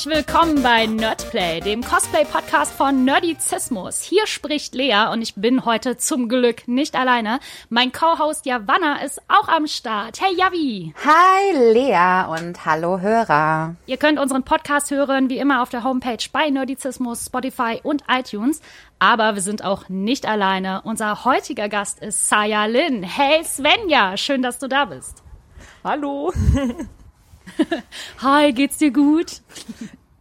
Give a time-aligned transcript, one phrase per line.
[0.00, 4.00] Herzlich willkommen bei Nerdplay, dem Cosplay-Podcast von Nerdizismus.
[4.00, 7.38] Hier spricht Lea und ich bin heute zum Glück nicht alleine.
[7.68, 10.18] Mein Co-Host Javanna ist auch am Start.
[10.22, 10.94] Hey Javi!
[11.04, 13.74] Hi Lea und hallo Hörer.
[13.84, 18.62] Ihr könnt unseren Podcast hören wie immer auf der Homepage bei Nerdizismus, Spotify und iTunes.
[19.00, 20.80] Aber wir sind auch nicht alleine.
[20.82, 23.02] Unser heutiger Gast ist Saya Lin.
[23.02, 25.22] Hey Svenja, schön, dass du da bist.
[25.84, 26.32] Hallo.
[28.22, 29.40] Hi, geht's dir gut?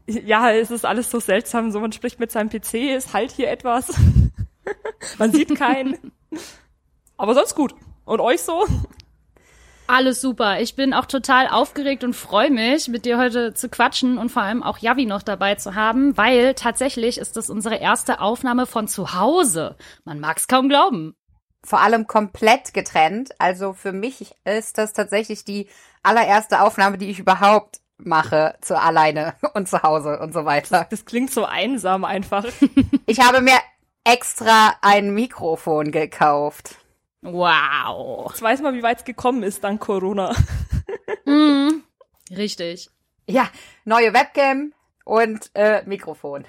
[0.07, 1.71] Ja, es ist alles so seltsam.
[1.71, 3.93] So, man spricht mit seinem PC, es halt hier etwas.
[5.19, 5.97] man sieht keinen.
[7.17, 7.75] Aber sonst gut.
[8.05, 8.65] Und euch so?
[9.87, 10.61] Alles super.
[10.61, 14.43] Ich bin auch total aufgeregt und freue mich, mit dir heute zu quatschen und vor
[14.43, 18.87] allem auch Javi noch dabei zu haben, weil tatsächlich ist das unsere erste Aufnahme von
[18.87, 19.77] zu Hause.
[20.05, 21.15] Man mag's kaum glauben.
[21.63, 23.31] Vor allem komplett getrennt.
[23.39, 25.67] Also für mich ist das tatsächlich die
[26.03, 30.87] allererste Aufnahme, die ich überhaupt mache, zu alleine und zu Hause und so weiter.
[30.89, 32.45] Das klingt so einsam einfach.
[33.05, 33.57] ich habe mir
[34.03, 36.75] extra ein Mikrofon gekauft.
[37.21, 38.31] Wow.
[38.31, 40.33] Jetzt weiß man, wie weit es gekommen ist dank Corona.
[41.25, 41.83] mm,
[42.35, 42.89] richtig.
[43.27, 43.49] Ja,
[43.83, 46.45] neue Webcam und äh, Mikrofon.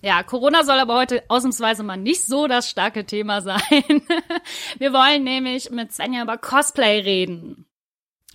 [0.00, 4.02] Ja, Corona soll aber heute ausnahmsweise mal nicht so das starke Thema sein.
[4.78, 7.66] Wir wollen nämlich mit Svenja über Cosplay reden.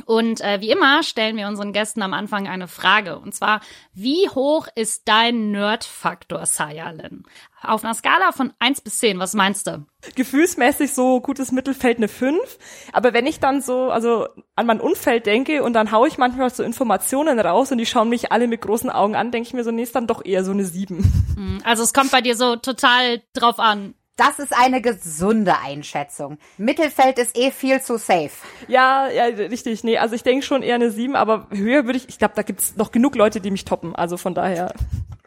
[0.05, 3.19] Und äh, wie immer stellen wir unseren Gästen am Anfang eine Frage.
[3.19, 3.61] Und zwar,
[3.94, 7.23] wie hoch ist dein Nerd-Faktor, Sayalin?
[7.61, 9.86] Auf einer Skala von eins bis zehn, was meinst du?
[10.16, 12.58] Gefühlsmäßig so gutes Mittelfeld eine fünf.
[12.94, 16.50] Aber wenn ich dann so, also an mein Umfeld denke und dann haue ich manchmal
[16.50, 19.64] so Informationen raus und die schauen mich alle mit großen Augen an, denke ich mir
[19.64, 21.00] so, nee, ist dann doch eher so eine sieben.
[21.36, 23.94] Hm, also es kommt bei dir so total drauf an.
[24.20, 26.39] Das ist eine gesunde Einschätzung.
[26.58, 28.31] Mittelfeld ist eh viel zu safe.
[28.67, 29.86] Ja, ja, richtig.
[29.86, 32.42] Nee, also ich denke schon eher eine 7, aber höher würde ich, ich glaube, da
[32.42, 33.95] gibt's noch genug Leute, die mich toppen.
[33.95, 34.73] Also von daher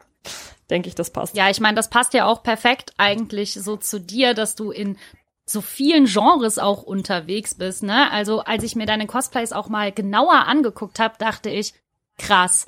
[0.71, 1.35] denke ich, das passt.
[1.35, 4.99] Ja, ich meine, das passt ja auch perfekt eigentlich so zu dir, dass du in
[5.47, 8.11] so vielen Genres auch unterwegs bist, ne?
[8.13, 11.73] Also, als ich mir deine Cosplays auch mal genauer angeguckt habe, dachte ich,
[12.19, 12.67] krass,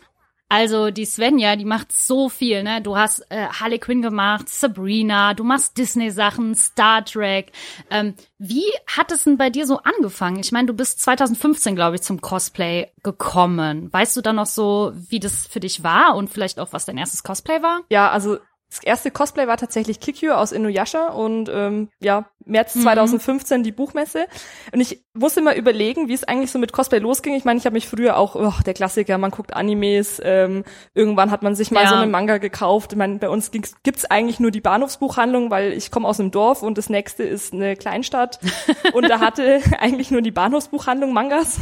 [0.55, 2.81] also die Svenja, die macht so viel, ne?
[2.81, 7.51] Du hast äh, Harley Quinn gemacht, Sabrina, du machst Disney-Sachen, Star Trek.
[7.91, 10.39] Ähm, wie hat es denn bei dir so angefangen?
[10.39, 13.93] Ich meine, du bist 2015, glaube ich, zum Cosplay gekommen.
[13.93, 16.99] Weißt du dann noch so, wie das für dich war und vielleicht auch, was dein
[16.99, 17.81] erstes Cosplay war?
[17.91, 18.39] Ja, also
[18.75, 23.63] das erste Cosplay war tatsächlich Kikyu aus Inuyasha und ähm, ja, März 2015 mhm.
[23.63, 24.27] die Buchmesse.
[24.73, 27.37] Und ich musste mal überlegen, wie es eigentlich so mit Cosplay losging.
[27.37, 31.31] Ich meine, ich habe mich früher auch, oh, der Klassiker, man guckt Animes, ähm, irgendwann
[31.31, 31.89] hat man sich mal ja.
[31.89, 32.93] so einen Manga gekauft.
[32.93, 36.65] Ich meine, bei uns gibt's, eigentlich nur die Bahnhofsbuchhandlung, weil ich komme aus einem Dorf
[36.65, 38.41] und das nächste ist eine Kleinstadt.
[38.93, 41.61] und da hatte eigentlich nur die Bahnhofsbuchhandlung Mangas.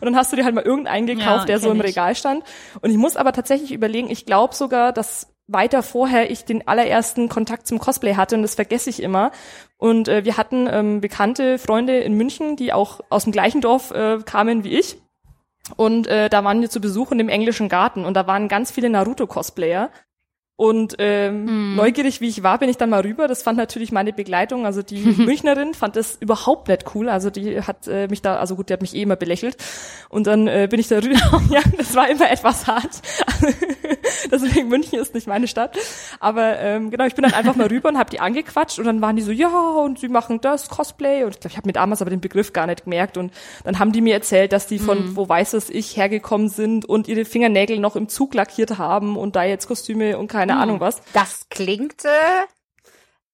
[0.00, 2.42] Und dann hast du dir halt mal irgendeinen gekauft, ja, der so im Regal stand.
[2.80, 7.28] Und ich muss aber tatsächlich überlegen, ich glaube sogar, dass weiter vorher ich den allerersten
[7.28, 9.32] Kontakt zum Cosplay hatte und das vergesse ich immer.
[9.78, 13.90] Und äh, wir hatten ähm, bekannte Freunde in München, die auch aus dem gleichen Dorf
[13.90, 14.96] äh, kamen wie ich.
[15.76, 18.70] Und äh, da waren wir zu Besuch in dem englischen Garten und da waren ganz
[18.70, 19.90] viele Naruto-Cosplayer.
[20.60, 21.76] Und ähm, mm.
[21.76, 23.28] neugierig wie ich war, bin ich dann mal rüber.
[23.28, 27.08] Das fand natürlich meine Begleitung, also die Münchnerin fand das überhaupt nicht cool.
[27.08, 29.56] Also die hat äh, mich da, also gut, die hat mich eh immer belächelt.
[30.10, 31.14] Und dann äh, bin ich da rüber.
[31.50, 33.00] ja, das war immer etwas hart.
[34.30, 35.78] Deswegen München ist nicht meine Stadt.
[36.18, 39.00] Aber ähm, genau, ich bin dann einfach mal rüber und habe die angequatscht und dann
[39.00, 41.24] waren die so, ja, und sie machen das Cosplay.
[41.24, 43.16] Und ich glaube, ich habe mir damals aber den Begriff gar nicht gemerkt.
[43.16, 43.32] Und
[43.64, 45.16] dann haben die mir erzählt, dass die von mm.
[45.16, 49.36] wo weiß es ich hergekommen sind und ihre Fingernägel noch im Zug lackiert haben und
[49.36, 50.62] da jetzt Kostüme und keine keine hm.
[50.62, 51.02] Ahnung was.
[51.12, 52.46] Das klingt äh,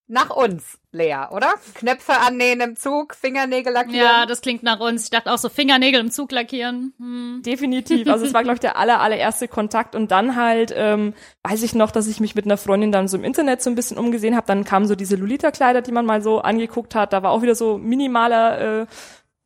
[0.08, 1.54] nach uns, Lea, oder?
[1.74, 4.06] Knöpfe annähen im Zug, Fingernägel lackieren.
[4.06, 5.04] Ja, das klingt nach uns.
[5.04, 6.94] Ich dachte auch so Fingernägel im Zug lackieren.
[6.98, 7.42] Hm.
[7.44, 8.08] Definitiv.
[8.08, 9.96] Also es war, glaube ich, der aller, allererste Kontakt.
[9.96, 11.12] Und dann halt, ähm,
[11.42, 13.74] weiß ich noch, dass ich mich mit einer Freundin dann so im Internet so ein
[13.74, 14.46] bisschen umgesehen habe.
[14.46, 17.12] Dann kamen so diese Lolita-Kleider, die man mal so angeguckt hat.
[17.12, 18.86] Da war auch wieder so minimaler, äh,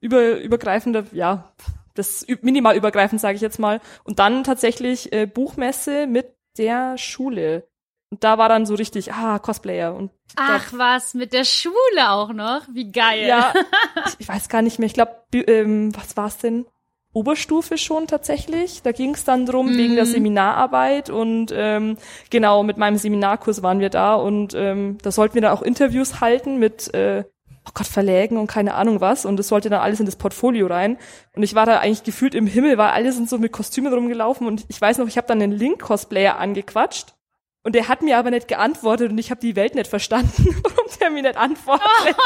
[0.03, 1.53] über, übergreifender, ja,
[1.95, 3.81] das minimal übergreifend, sage ich jetzt mal.
[4.05, 7.69] Und dann tatsächlich äh, Buchmesse mit der Schule.
[8.11, 9.95] Und da war dann so richtig, ah, Cosplayer.
[9.95, 12.63] Und Ach was, mit der Schule auch noch?
[12.73, 13.27] Wie geil.
[13.27, 13.53] Ja,
[14.07, 14.87] ich, ich weiß gar nicht mehr.
[14.87, 16.67] Ich glaube, ähm, was war's denn?
[17.13, 18.83] Oberstufe schon tatsächlich.
[18.83, 19.77] Da ging es dann drum mm.
[19.77, 21.97] wegen der Seminararbeit und ähm,
[22.31, 26.21] genau mit meinem Seminarkurs waren wir da und ähm, da sollten wir dann auch Interviews
[26.21, 27.25] halten mit äh,
[27.67, 29.25] oh Gott, Verlägen und keine Ahnung was.
[29.25, 30.99] Und das sollte dann alles in das Portfolio rein.
[31.35, 34.47] Und ich war da eigentlich gefühlt im Himmel, weil alle sind so mit Kostümen rumgelaufen.
[34.47, 37.15] Und ich weiß noch, ich habe dann einen Link-Cosplayer angequatscht.
[37.63, 40.91] Und der hat mir aber nicht geantwortet und ich habe die Welt nicht verstanden, warum
[40.99, 41.87] der mir nicht antwortet.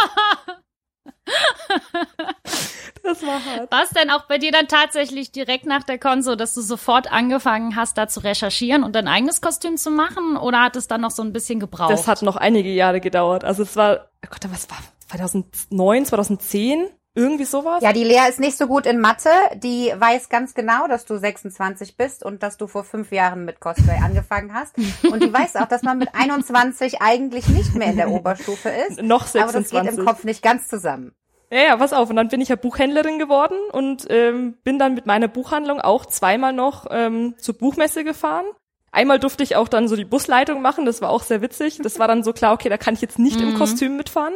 [3.04, 3.70] Das war hart.
[3.70, 6.62] War es denn auch bei dir dann tatsächlich direkt nach der Con so, dass du
[6.62, 10.38] sofort angefangen hast, da zu recherchieren und dein eigenes Kostüm zu machen?
[10.38, 11.92] Oder hat es dann noch so ein bisschen gebraucht?
[11.92, 13.44] Das hat noch einige Jahre gedauert.
[13.44, 14.78] Also es war, oh Gott, was war
[15.08, 16.88] 2009, 2010?
[17.16, 17.80] Irgendwie sowas?
[17.80, 19.30] Ja, die Lea ist nicht so gut in Mathe.
[19.54, 23.60] Die weiß ganz genau, dass du 26 bist und dass du vor fünf Jahren mit
[23.60, 24.76] Cosplay angefangen hast.
[25.08, 29.00] Und die weiß auch, dass man mit 21 eigentlich nicht mehr in der Oberstufe ist.
[29.02, 29.36] Noch 26.
[29.44, 31.12] Aber das geht im Kopf nicht ganz zusammen.
[31.52, 32.10] Ja, ja, pass auf.
[32.10, 36.06] Und dann bin ich ja Buchhändlerin geworden und ähm, bin dann mit meiner Buchhandlung auch
[36.06, 38.46] zweimal noch ähm, zur Buchmesse gefahren.
[38.90, 41.78] Einmal durfte ich auch dann so die Busleitung machen, das war auch sehr witzig.
[41.82, 43.50] Das war dann so klar, okay, da kann ich jetzt nicht mhm.
[43.50, 44.34] im Kostüm mitfahren.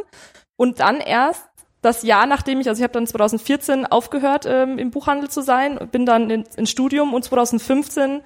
[0.58, 1.48] Und dann erst
[1.80, 5.78] das Jahr, nachdem ich, also ich habe dann 2014 aufgehört, ähm, im Buchhandel zu sein,
[5.92, 8.20] bin dann in, ins Studium und 2015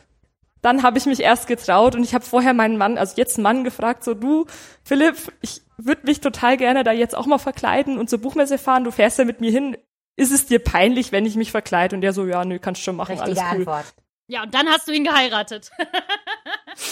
[0.62, 3.42] dann habe ich mich erst getraut und ich habe vorher meinen Mann, also jetzt einen
[3.42, 4.46] Mann gefragt, so du,
[4.84, 8.84] Philipp, ich würde mich total gerne da jetzt auch mal verkleiden und zur Buchmesse fahren,
[8.84, 9.76] du fährst ja mit mir hin.
[10.14, 11.96] Ist es dir peinlich, wenn ich mich verkleide?
[11.96, 13.60] Und der so, ja, nö, kannst schon machen, Richtige alles cool.
[13.60, 13.94] Antwort.
[14.28, 15.72] Ja, und dann hast du ihn geheiratet.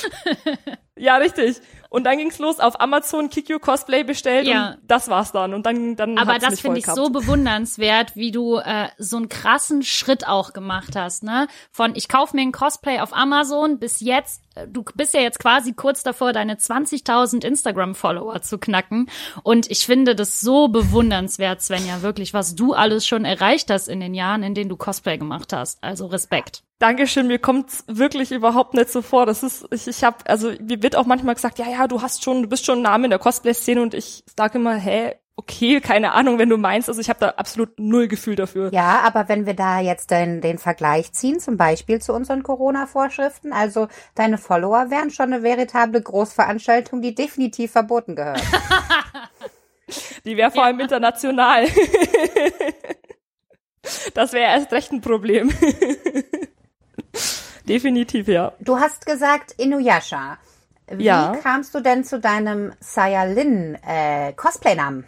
[0.97, 1.61] ja, richtig.
[1.91, 4.71] Und dann ging's los auf Amazon Kikyo Cosplay bestellt ja.
[4.71, 5.53] und das war's dann.
[5.53, 6.97] Und dann dann Aber das finde ich gehabt.
[6.97, 11.49] so bewundernswert, wie du äh, so einen krassen Schritt auch gemacht hast, ne?
[11.73, 15.39] Von ich kauf mir ein Cosplay auf Amazon bis jetzt äh, du bist ja jetzt
[15.39, 19.09] quasi kurz davor, deine 20.000 Instagram-Follower zu knacken.
[19.43, 24.01] Und ich finde das so bewundernswert, Svenja, wirklich, was du alles schon erreicht hast in
[24.01, 25.83] den Jahren, in denen du Cosplay gemacht hast.
[25.83, 26.63] Also Respekt.
[26.79, 29.27] Dankeschön, mir kommt's wirklich überhaupt nicht so vor.
[29.27, 32.23] Das ist, ich, ich habe, also mir wird auch manchmal gesagt, ja, ja, du hast
[32.23, 35.81] schon, du bist schon ein Name in der Cosplay-Szene und ich sage immer, hä, okay,
[35.83, 36.89] keine Ahnung, wenn du meinst.
[36.89, 38.71] Also ich habe da absolut null Gefühl dafür.
[38.73, 43.53] Ja, aber wenn wir da jetzt den, den Vergleich ziehen, zum Beispiel zu unseren Corona-Vorschriften,
[43.53, 48.43] also deine Follower wären schon eine veritable Großveranstaltung, die definitiv verboten gehört.
[50.25, 51.67] die wäre vor allem international.
[54.15, 55.53] das wäre erst recht ein Problem.
[57.69, 58.53] Definitiv, ja.
[58.61, 60.39] Du hast gesagt Inuyasha.
[60.91, 61.37] Wie ja.
[61.43, 65.05] kamst du denn zu deinem Sayalin äh, Cosplay-Namen?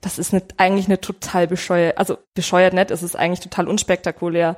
[0.00, 4.56] Das ist eine, eigentlich eine total bescheuert, also bescheuert nett, es ist eigentlich total unspektakulär.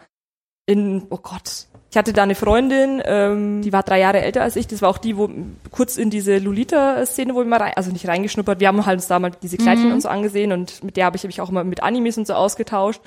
[0.66, 4.56] In, oh Gott, ich hatte da eine Freundin, ähm, die war drei Jahre älter als
[4.56, 4.66] ich.
[4.66, 5.30] Das war auch die, wo
[5.70, 8.60] kurz in diese Lolita-Szene, wo wir mal rein, also nicht reingeschnuppert.
[8.60, 9.94] Wir haben halt uns da mal diese Kleidchen mhm.
[9.94, 12.34] und so angesehen und mit der habe ich mich auch mal mit Animes und so
[12.34, 13.00] ausgetauscht.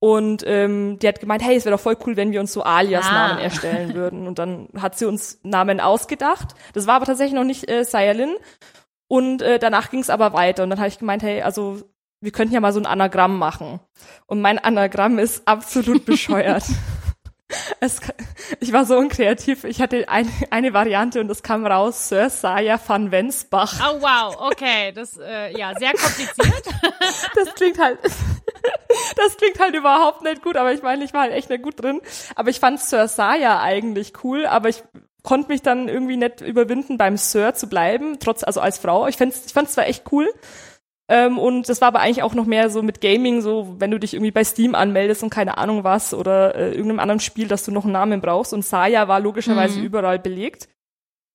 [0.00, 2.62] Und ähm, die hat gemeint, hey, es wäre doch voll cool, wenn wir uns so
[2.62, 3.42] Alias-Namen ah.
[3.42, 4.26] erstellen würden.
[4.26, 6.54] Und dann hat sie uns Namen ausgedacht.
[6.72, 8.34] Das war aber tatsächlich noch nicht äh, Sayalin.
[9.08, 10.62] Und äh, danach ging es aber weiter.
[10.62, 11.82] Und dann habe ich gemeint, hey, also
[12.22, 13.80] wir könnten ja mal so ein Anagramm machen.
[14.26, 16.64] Und mein Anagramm ist absolut bescheuert.
[17.80, 18.00] Es,
[18.60, 19.64] ich war so unkreativ.
[19.64, 23.74] Ich hatte eine, eine Variante und es kam raus, Sir Saya van Wensbach.
[23.80, 26.62] Oh wow, okay, das äh, ja sehr kompliziert.
[27.34, 27.98] Das klingt halt,
[29.16, 31.82] das klingt halt überhaupt nicht gut, aber ich meine, ich war halt echt nicht gut
[31.82, 32.00] drin.
[32.34, 34.82] Aber ich fand Sir Saya eigentlich cool, aber ich
[35.22, 39.06] konnte mich dann irgendwie nicht überwinden, beim Sir zu bleiben, trotz also als Frau.
[39.06, 40.28] Ich fand's, ich fand's zwar echt cool,
[41.10, 43.98] ähm, und das war aber eigentlich auch noch mehr so mit Gaming, so wenn du
[43.98, 47.64] dich irgendwie bei Steam anmeldest und keine Ahnung was oder äh, irgendeinem anderen Spiel, dass
[47.64, 48.54] du noch einen Namen brauchst.
[48.54, 49.86] Und Saya war logischerweise mhm.
[49.86, 50.68] überall belegt.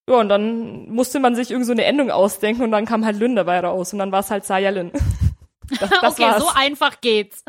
[0.10, 3.18] Ja, und dann musste man sich irgendwie so eine Endung ausdenken und dann kam halt
[3.18, 4.92] Lynn dabei raus und dann war es halt Saya Lynn.
[5.79, 6.44] Das, das okay, war's.
[6.44, 7.44] so einfach geht's.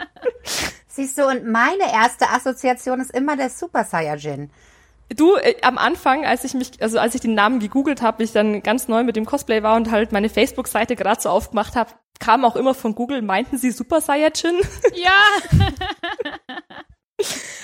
[0.88, 4.50] Siehst du, und meine erste Assoziation ist immer der Super Saiyajin.
[5.14, 8.32] Du, äh, am Anfang, als ich mich, also als ich den Namen gegoogelt habe, ich
[8.32, 11.92] dann ganz neu mit dem Cosplay war und halt meine Facebook-Seite gerade so aufgemacht habe,
[12.18, 14.58] kam auch immer von Google, meinten sie Super Saiyajin?
[14.94, 15.12] Ja.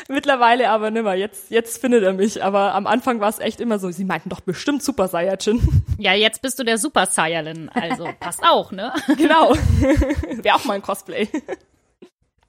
[0.08, 1.14] Mittlerweile aber nimmer.
[1.14, 2.42] Jetzt, jetzt findet er mich.
[2.42, 5.84] Aber am Anfang war es echt immer so, sie meinten doch bestimmt Super Saiyajin.
[5.98, 7.68] Ja, jetzt bist du der Super Saiyajin.
[7.68, 8.92] Also passt auch, ne?
[9.16, 9.54] Genau.
[10.42, 11.28] Wäre auch mal ein Cosplay.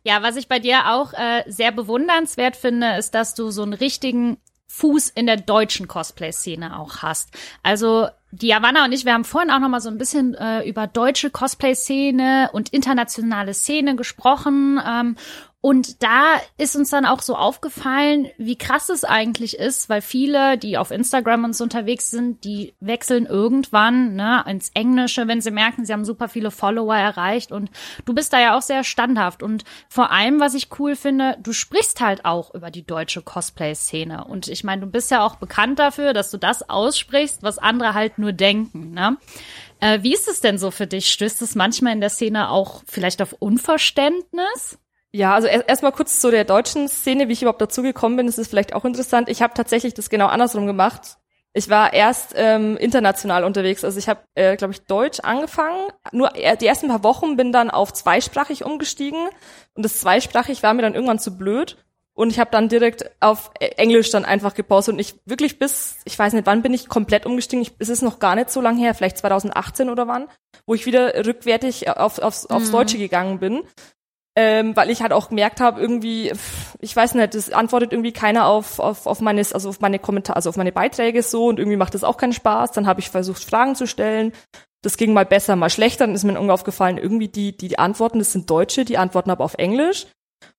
[0.04, 3.74] Ja, was ich bei dir auch äh, sehr bewundernswert finde, ist, dass du so einen
[3.74, 7.30] richtigen Fuß in der deutschen Cosplay-Szene auch hast.
[7.62, 10.68] Also die Havanna und ich, wir haben vorhin auch noch mal so ein bisschen äh,
[10.68, 14.82] über deutsche Cosplay-Szene und internationale Szene gesprochen.
[14.86, 15.16] Ähm,
[15.66, 20.58] und da ist uns dann auch so aufgefallen, wie krass es eigentlich ist, weil viele,
[20.58, 25.86] die auf Instagram uns unterwegs sind, die wechseln irgendwann ne, ins Englische, wenn sie merken,
[25.86, 27.54] sie haben super viele Follower erreicht.
[27.54, 27.72] Und
[28.04, 29.42] du bist da ja auch sehr standhaft.
[29.42, 34.26] Und vor allem, was ich cool finde, du sprichst halt auch über die deutsche Cosplay-Szene.
[34.26, 37.94] Und ich meine, du bist ja auch bekannt dafür, dass du das aussprichst, was andere
[37.94, 38.92] halt nur denken.
[38.92, 39.16] Ne?
[39.80, 41.10] Äh, wie ist es denn so für dich?
[41.10, 44.78] Stößt es manchmal in der Szene auch vielleicht auf Unverständnis?
[45.16, 48.26] Ja, also erstmal erst kurz zu der deutschen Szene, wie ich überhaupt dazu gekommen bin,
[48.26, 49.30] das ist vielleicht auch interessant.
[49.30, 51.18] Ich habe tatsächlich das genau andersrum gemacht.
[51.54, 53.84] Ich war erst ähm, international unterwegs.
[53.84, 55.88] Also ich habe, äh, glaube ich, Deutsch angefangen.
[56.12, 59.20] Nur äh, die ersten paar Wochen bin dann auf zweisprachig umgestiegen.
[59.76, 61.78] Und das zweisprachig war mir dann irgendwann zu blöd.
[62.16, 64.94] Und ich habe dann direkt auf E- Englisch dann einfach gepostet.
[64.94, 67.62] Und ich wirklich bis, ich weiß nicht, wann bin ich komplett umgestiegen.
[67.62, 70.28] Ich, es ist noch gar nicht so lang her, vielleicht 2018 oder wann,
[70.66, 73.62] wo ich wieder rückwärtig auf, aufs, aufs Deutsche gegangen bin
[74.36, 76.32] ähm, weil ich halt auch gemerkt habe, irgendwie,
[76.80, 80.36] ich weiß nicht, das antwortet irgendwie keiner auf, auf, auf meine, also auf meine Kommentare,
[80.36, 82.72] also auf meine Beiträge so und irgendwie macht das auch keinen Spaß.
[82.72, 84.34] Dann habe ich versucht, Fragen zu stellen.
[84.82, 86.08] Das ging mal besser, mal schlechter.
[86.08, 89.30] Dann ist mir irgendwie aufgefallen, irgendwie die, die, die Antworten, das sind Deutsche, die antworten
[89.30, 90.08] aber auf Englisch.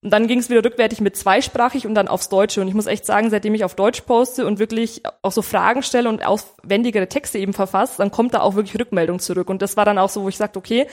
[0.02, 2.60] Und dann ging es wieder rückwärtig mit zweisprachig und dann aufs Deutsche.
[2.60, 5.82] Und ich muss echt sagen, seitdem ich auf Deutsch poste und wirklich auch so Fragen
[5.82, 9.50] stelle und aufwendigere Texte eben verfasse, dann kommt da auch wirklich Rückmeldung zurück.
[9.50, 10.86] Und das war dann auch so, wo ich sagte, okay,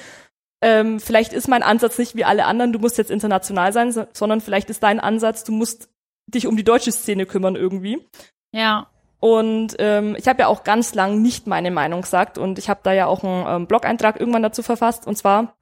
[0.61, 4.05] ähm, vielleicht ist mein Ansatz nicht wie alle anderen, du musst jetzt international sein, so,
[4.13, 5.89] sondern vielleicht ist dein Ansatz, du musst
[6.27, 8.07] dich um die deutsche Szene kümmern irgendwie.
[8.51, 8.87] Ja.
[9.19, 12.81] Und ähm, ich habe ja auch ganz lang nicht meine Meinung gesagt und ich habe
[12.83, 15.05] da ja auch einen ähm, Blog-Eintrag irgendwann dazu verfasst.
[15.05, 15.55] Und zwar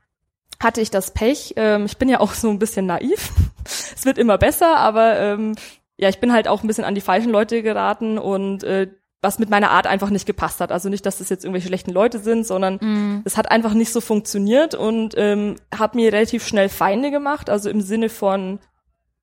[0.61, 3.31] hatte ich das Pech, ähm, ich bin ja auch so ein bisschen naiv.
[3.65, 5.55] es wird immer besser, aber ähm,
[5.97, 8.87] ja, ich bin halt auch ein bisschen an die falschen Leute geraten und äh,
[9.21, 10.71] was mit meiner Art einfach nicht gepasst hat.
[10.71, 12.79] Also nicht, dass das jetzt irgendwelche schlechten Leute sind, sondern
[13.25, 17.49] es hat einfach nicht so funktioniert und ähm, hat mir relativ schnell Feinde gemacht.
[17.49, 18.59] Also im Sinne von,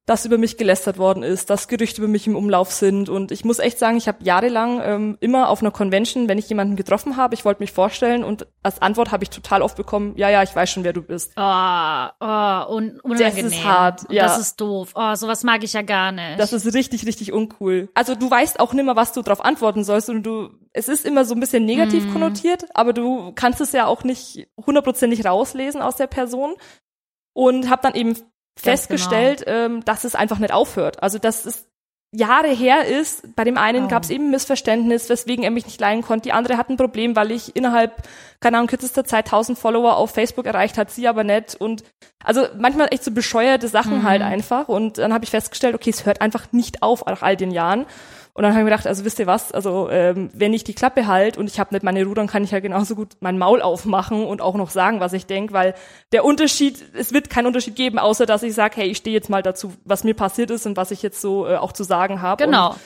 [0.06, 3.08] dass über mich gelästert worden ist, dass Gerüchte über mich im Umlauf sind.
[3.08, 6.48] Und ich muss echt sagen, ich habe jahrelang ähm, immer auf einer Convention, wenn ich
[6.48, 10.14] jemanden getroffen habe, ich wollte mich vorstellen und als Antwort habe ich total oft bekommen,
[10.16, 11.32] ja, ja, ich weiß schon, wer du bist.
[11.36, 11.42] Oh,
[12.20, 13.46] oh, un unangenehm.
[13.46, 14.22] ist hart, ja.
[14.22, 14.92] Das ist doof.
[14.94, 16.38] Oh, sowas mag ich ja gar nicht.
[16.38, 17.88] Das ist richtig, richtig uncool.
[17.94, 21.24] Also du weißt auch nimmer, was du darauf antworten sollst und du, es ist immer
[21.24, 25.96] so ein bisschen negativ konnotiert, aber du kannst es ja auch nicht hundertprozentig rauslesen aus
[25.96, 26.54] der Person
[27.32, 28.16] und habe dann eben
[28.58, 31.02] festgestellt, ähm, dass es einfach nicht aufhört.
[31.02, 31.66] Also dass es
[32.12, 33.34] Jahre her ist.
[33.36, 33.88] Bei dem einen Oh.
[33.88, 36.22] gab es eben Missverständnis, weswegen er mich nicht leihen konnte.
[36.22, 38.02] Die andere hat ein Problem, weil ich innerhalb,
[38.40, 41.54] keine Ahnung, kürzester Zeit 1000 Follower auf Facebook erreicht hat, sie aber nicht.
[41.56, 41.84] Und
[42.24, 44.68] also manchmal echt so bescheuerte Sachen halt einfach.
[44.68, 47.86] Und dann habe ich festgestellt, okay, es hört einfach nicht auf nach all den Jahren.
[48.36, 50.74] Und dann habe ich mir gedacht, also wisst ihr was, also ähm, wenn ich die
[50.74, 53.38] Klappe halt und ich habe nicht meine Ruhe, dann kann ich ja genauso gut mein
[53.38, 55.72] Maul aufmachen und auch noch sagen, was ich denk, weil
[56.12, 59.30] der Unterschied, es wird keinen Unterschied geben, außer dass ich sage, hey, ich stehe jetzt
[59.30, 62.20] mal dazu, was mir passiert ist und was ich jetzt so äh, auch zu sagen
[62.20, 62.44] habe.
[62.44, 62.72] genau.
[62.72, 62.76] Und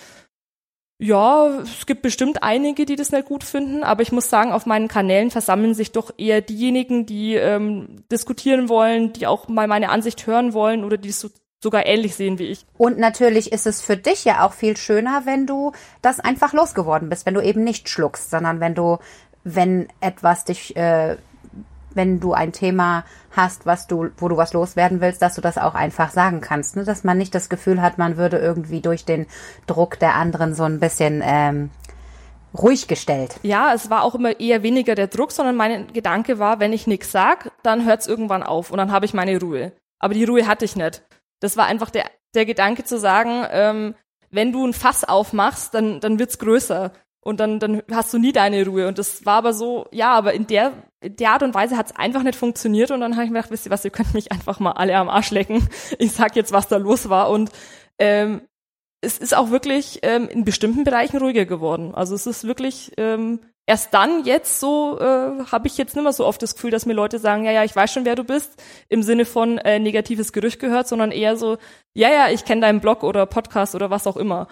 [1.02, 4.66] ja, es gibt bestimmt einige, die das nicht gut finden, aber ich muss sagen, auf
[4.66, 9.88] meinen Kanälen versammeln sich doch eher diejenigen, die ähm, diskutieren wollen, die auch mal meine
[9.88, 11.30] Ansicht hören wollen oder die so,
[11.62, 12.64] sogar ähnlich sehen wie ich.
[12.79, 17.09] Und natürlich ist es für dich ja auch viel schöner, wenn du das einfach losgeworden
[17.09, 18.99] bist, wenn du eben nicht schluckst, sondern wenn du,
[19.45, 21.17] wenn etwas dich, äh,
[21.93, 25.59] wenn du ein Thema hast, was du, wo du was loswerden willst, dass du das
[25.59, 26.85] auch einfach sagen kannst, ne?
[26.85, 29.26] dass man nicht das Gefühl hat, man würde irgendwie durch den
[29.67, 31.71] Druck der anderen so ein bisschen ähm,
[32.57, 33.38] ruhig gestellt.
[33.43, 36.87] Ja, es war auch immer eher weniger der Druck, sondern mein Gedanke war, wenn ich
[36.87, 39.73] nichts sag, dann hört's irgendwann auf und dann habe ich meine Ruhe.
[39.99, 41.02] Aber die Ruhe hatte ich nicht.
[41.40, 42.04] Das war einfach der,
[42.35, 43.94] der Gedanke zu sagen, ähm,
[44.30, 46.92] wenn du ein Fass aufmachst, dann, dann wird's größer.
[47.23, 48.88] Und dann, dann hast du nie deine Ruhe.
[48.88, 51.94] Und das war aber so, ja, aber in der, in der Art und Weise hat's
[51.94, 52.90] einfach nicht funktioniert.
[52.90, 54.97] Und dann habe ich mir gedacht, wisst ihr was, ihr könnt mich einfach mal alle
[54.97, 55.68] am Arsch lecken.
[55.99, 57.28] Ich sag jetzt, was da los war.
[57.30, 57.50] Und
[57.99, 58.42] ähm,
[59.02, 61.94] es ist auch wirklich ähm, in bestimmten Bereichen ruhiger geworden.
[61.94, 63.40] Also es ist wirklich ähm,
[63.71, 66.87] erst dann jetzt so, äh, habe ich jetzt nicht mehr so oft das Gefühl, dass
[66.87, 69.79] mir Leute sagen, ja, ja, ich weiß schon, wer du bist, im Sinne von äh,
[69.79, 71.57] negatives Gerücht gehört, sondern eher so,
[71.95, 74.49] ja, ja, ich kenne deinen Blog oder Podcast oder was auch immer.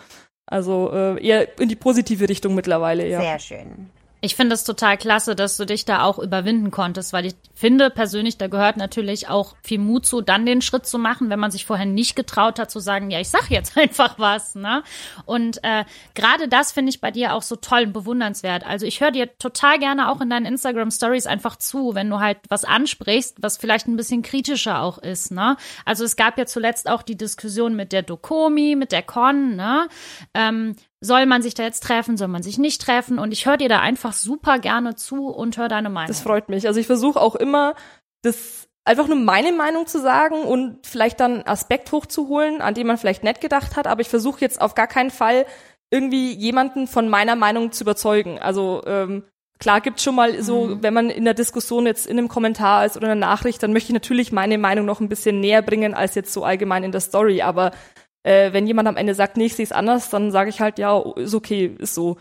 [0.47, 3.21] Also äh, eher in die positive Richtung mittlerweile, ja.
[3.21, 3.91] Sehr schön.
[4.21, 7.89] Ich finde es total klasse, dass du dich da auch überwinden konntest, weil ich finde
[7.89, 11.53] persönlich, da gehört natürlich auch viel Mut zu, dann den Schritt zu machen, wenn man
[11.53, 14.83] sich vorher nicht getraut hat zu sagen, ja, ich sag jetzt einfach was, ne?
[15.25, 15.85] Und äh,
[16.15, 18.67] gerade das finde ich bei dir auch so toll und bewundernswert.
[18.67, 22.19] Also ich höre dir total gerne auch in deinen Instagram Stories einfach zu, wenn du
[22.19, 25.57] halt was ansprichst, was vielleicht ein bisschen kritischer auch ist, ne?
[25.85, 29.89] Also es gab ja zuletzt auch die Diskussion mit der Dokomi, mit der Con, ne?
[30.35, 33.19] Ähm, soll man sich da jetzt treffen, soll man sich nicht treffen?
[33.19, 36.09] Und ich höre dir da einfach super gerne zu und höre deine Meinung.
[36.09, 36.67] Das freut mich.
[36.67, 37.75] Also ich versuche auch immer,
[38.23, 42.87] das einfach nur meine Meinung zu sagen und vielleicht dann einen Aspekt hochzuholen, an den
[42.87, 45.45] man vielleicht nicht gedacht hat, aber ich versuche jetzt auf gar keinen Fall
[45.90, 48.38] irgendwie jemanden von meiner Meinung zu überzeugen.
[48.38, 49.25] Also ähm,
[49.59, 52.97] klar gibt's schon mal so, wenn man in der Diskussion jetzt in einem Kommentar ist
[52.97, 55.95] oder in einer Nachricht, dann möchte ich natürlich meine Meinung noch ein bisschen näher bringen
[55.95, 57.43] als jetzt so allgemein in der Story.
[57.43, 57.73] Aber
[58.28, 60.78] äh, wenn jemand am Ende sagt, nee, ich sehe es anders, dann sage ich halt,
[60.78, 62.16] ja, ist okay, ist so.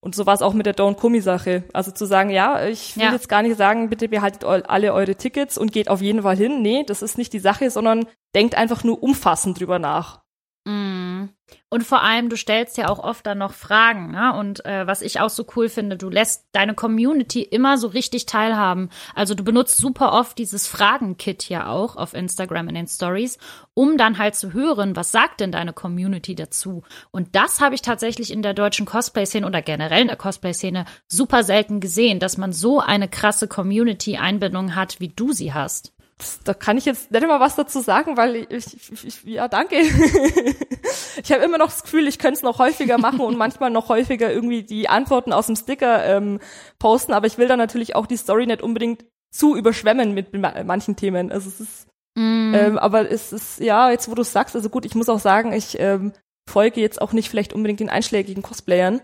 [0.00, 1.64] Und so war es auch mit der Don't Comi Sache.
[1.72, 3.12] Also zu sagen, ja, ich will Ja.
[3.12, 6.62] jetzt gar nicht sagen, bitte behaltet alle eure Tickets und geht auf jeden Fall hin.
[6.62, 10.20] Nee, das ist nicht die Sache, sondern denkt einfach nur umfassend drüber nach.
[10.66, 11.30] Mhm.
[11.68, 14.34] Und vor allem, du stellst ja auch oft dann noch Fragen, ne?
[14.36, 18.26] Und äh, was ich auch so cool finde, du lässt deine Community immer so richtig
[18.26, 18.90] teilhaben.
[19.14, 23.38] Also du benutzt super oft dieses Fragen-Kit ja auch auf Instagram in den Stories,
[23.74, 26.82] um dann halt zu hören, was sagt denn deine Community dazu?
[27.12, 31.44] Und das habe ich tatsächlich in der deutschen Cosplay-Szene oder generell in der Cosplay-Szene super
[31.44, 35.95] selten gesehen, dass man so eine krasse Community-Einbindung hat, wie du sie hast
[36.44, 39.76] da kann ich jetzt nicht immer was dazu sagen, weil ich, ich, ich ja, danke.
[41.22, 43.90] ich habe immer noch das Gefühl, ich könnte es noch häufiger machen und manchmal noch
[43.90, 46.40] häufiger irgendwie die Antworten aus dem Sticker ähm,
[46.78, 50.96] posten, aber ich will dann natürlich auch die Story nicht unbedingt zu überschwemmen mit manchen
[50.96, 51.30] Themen.
[51.30, 52.54] Also es ist, mm.
[52.54, 55.52] ähm, aber es ist, ja, jetzt wo du sagst, also gut, ich muss auch sagen,
[55.52, 56.12] ich ähm,
[56.48, 59.02] folge jetzt auch nicht vielleicht unbedingt den einschlägigen Cosplayern,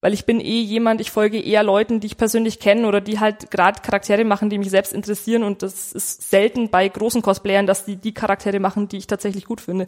[0.00, 3.20] weil ich bin eh jemand, ich folge eher Leuten, die ich persönlich kenne oder die
[3.20, 7.66] halt gerade Charaktere machen, die mich selbst interessieren und das ist selten bei großen Cosplayern,
[7.66, 9.84] dass die die Charaktere machen, die ich tatsächlich gut finde.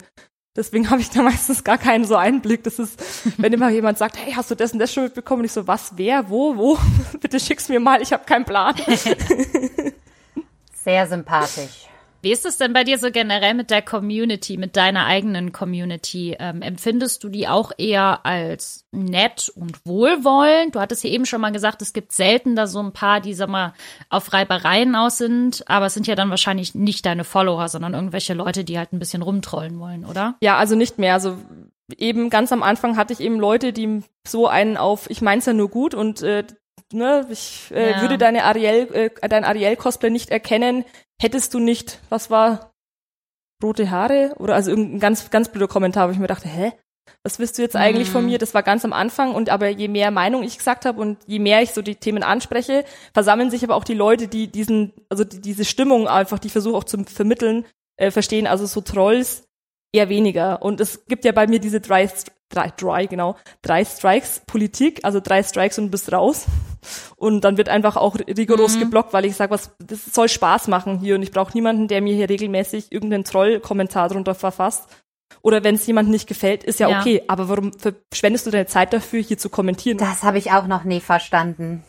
[0.55, 2.63] Deswegen habe ich da meistens gar keinen so Einblick.
[2.63, 3.01] Das ist,
[3.37, 5.41] wenn immer jemand sagt, hey, hast du das und das schon mitbekommen?
[5.41, 6.77] Und ich so, was, wer, wo, wo?
[7.19, 8.75] Bitte schick's mir mal, ich habe keinen Plan.
[10.73, 11.87] Sehr sympathisch.
[12.23, 16.37] Wie ist es denn bei dir so generell mit der Community, mit deiner eigenen Community?
[16.39, 20.73] Ähm, empfindest du die auch eher als nett und wohlwollend?
[20.73, 23.33] Du hattest hier eben schon mal gesagt, es gibt selten da so ein paar, die,
[23.33, 23.73] sag mal,
[24.09, 28.33] auf Reibereien aus sind, aber es sind ja dann wahrscheinlich nicht deine Follower, sondern irgendwelche
[28.33, 30.35] Leute, die halt ein bisschen rumtrollen wollen, oder?
[30.41, 31.15] Ja, also nicht mehr.
[31.15, 31.37] Also
[31.97, 35.51] eben ganz am Anfang hatte ich eben Leute, die so einen auf, ich mein's ja
[35.51, 36.45] nur gut und äh,
[36.93, 38.01] ne, ich äh, ja.
[38.01, 40.85] würde deine Ariel, äh, dein Ariel-Cosplay nicht erkennen,
[41.23, 42.73] hättest du nicht, was war,
[43.63, 44.35] rote Haare?
[44.37, 46.73] Oder also irgendein ganz, ganz blöder Kommentar, wo ich mir dachte, hä?
[47.23, 48.31] Was willst du jetzt eigentlich von mhm.
[48.31, 48.37] mir?
[48.37, 51.39] Das war ganz am Anfang und aber je mehr Meinung ich gesagt habe und je
[51.39, 55.23] mehr ich so die Themen anspreche, versammeln sich aber auch die Leute, die diesen, also
[55.23, 57.65] die, diese Stimmung einfach, die ich versuche auch zu vermitteln,
[57.97, 58.47] äh, verstehen.
[58.47, 59.47] Also so Trolls
[59.93, 60.61] eher weniger.
[60.61, 62.09] Und es gibt ja bei mir diese drei,
[62.49, 66.45] drei, dry, genau, drei Strikes Politik, also drei Strikes und bist raus.
[67.15, 68.81] Und dann wird einfach auch rigoros mhm.
[68.81, 72.01] geblockt, weil ich sage, was, das soll Spaß machen hier und ich brauche niemanden, der
[72.01, 74.87] mir hier regelmäßig irgendeinen Troll-Kommentar drunter verfasst.
[75.41, 77.23] Oder wenn es jemandem nicht gefällt, ist ja, ja, okay.
[77.27, 79.97] Aber warum verschwendest du deine Zeit dafür, hier zu kommentieren?
[79.97, 81.83] Das habe ich auch noch nie verstanden.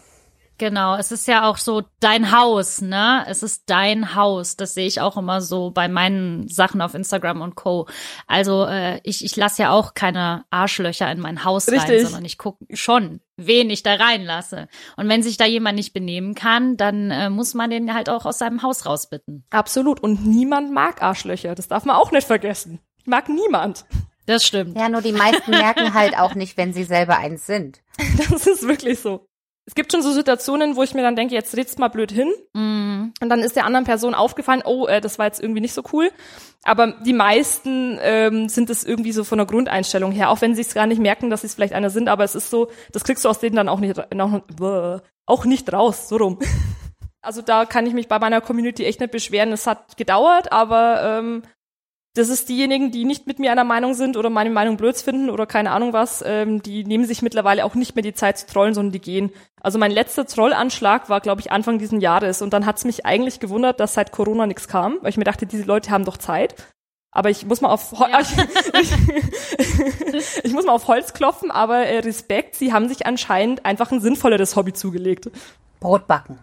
[0.57, 3.25] Genau, es ist ja auch so dein Haus, ne?
[3.29, 4.57] Es ist dein Haus.
[4.57, 7.89] Das sehe ich auch immer so bei meinen Sachen auf Instagram und Co.
[8.29, 11.91] Also äh, ich, ich lasse ja auch keine Arschlöcher in mein Haus Richtig.
[11.91, 14.69] rein, sondern ich gucke schon, wen ich da reinlasse.
[14.97, 18.27] Und wenn sich da jemand nicht benehmen kann, dann äh, muss man den halt auch
[18.27, 19.45] aus seinem Haus rausbitten.
[19.51, 20.01] Absolut.
[20.01, 21.55] Und niemand mag Arschlöcher.
[21.55, 22.81] Das darf man auch nicht vergessen.
[23.05, 23.85] Mag niemand.
[24.27, 24.79] Das stimmt.
[24.79, 27.83] Ja, nur die meisten merken halt auch nicht, wenn sie selber eins sind.
[28.31, 29.29] Das ist wirklich so
[29.67, 32.31] es gibt schon so Situationen, wo ich mir dann denke, jetzt redst mal blöd hin.
[32.53, 33.13] Mm.
[33.21, 35.83] Und dann ist der anderen Person aufgefallen, oh, äh, das war jetzt irgendwie nicht so
[35.93, 36.11] cool.
[36.65, 40.61] Aber die meisten ähm, sind es irgendwie so von der Grundeinstellung her, auch wenn sie
[40.61, 43.05] es gar nicht merken, dass sie es vielleicht einer sind, aber es ist so, das
[43.05, 46.39] kriegst du aus denen dann auch nicht, auch, auch nicht raus, so rum.
[47.27, 49.51] Also da kann ich mich bei meiner Community echt nicht beschweren.
[49.51, 51.43] Es hat gedauert, aber ähm,
[52.15, 55.31] das ist diejenigen, die nicht mit mir einer Meinung sind oder meine Meinung blöd finden
[55.31, 58.47] oder keine Ahnung was, ähm, die nehmen sich mittlerweile auch nicht mehr die Zeit zu
[58.47, 59.33] trollen, sondern die gehen.
[59.61, 63.41] Also mein letzter Trollanschlag war, glaube ich, Anfang diesen Jahres und dann hat's mich eigentlich
[63.41, 66.55] gewundert, dass seit Corona nichts kam, weil ich mir dachte, diese Leute haben doch Zeit.
[67.11, 68.21] Aber ich muss mal auf ja.
[68.21, 68.29] ich,
[70.45, 74.01] ich, muss mal auf Holz klopfen, aber äh, Respekt, sie haben sich anscheinend einfach ein
[74.01, 75.31] sinnvolleres Hobby zugelegt.
[75.81, 76.39] Brotbacken.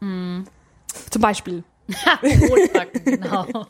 [0.00, 0.46] Mhm.
[1.10, 1.62] Zum Beispiel.
[2.20, 3.46] Brotbacken, genau.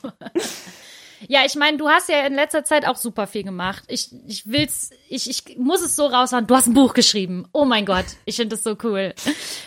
[1.29, 3.85] Ja, ich meine, du hast ja in letzter Zeit auch super viel gemacht.
[3.89, 6.47] Ich, ich will's, ich, ich muss es so raushauen.
[6.47, 7.47] Du hast ein Buch geschrieben.
[7.53, 9.15] Oh mein Gott, ich finde das so cool.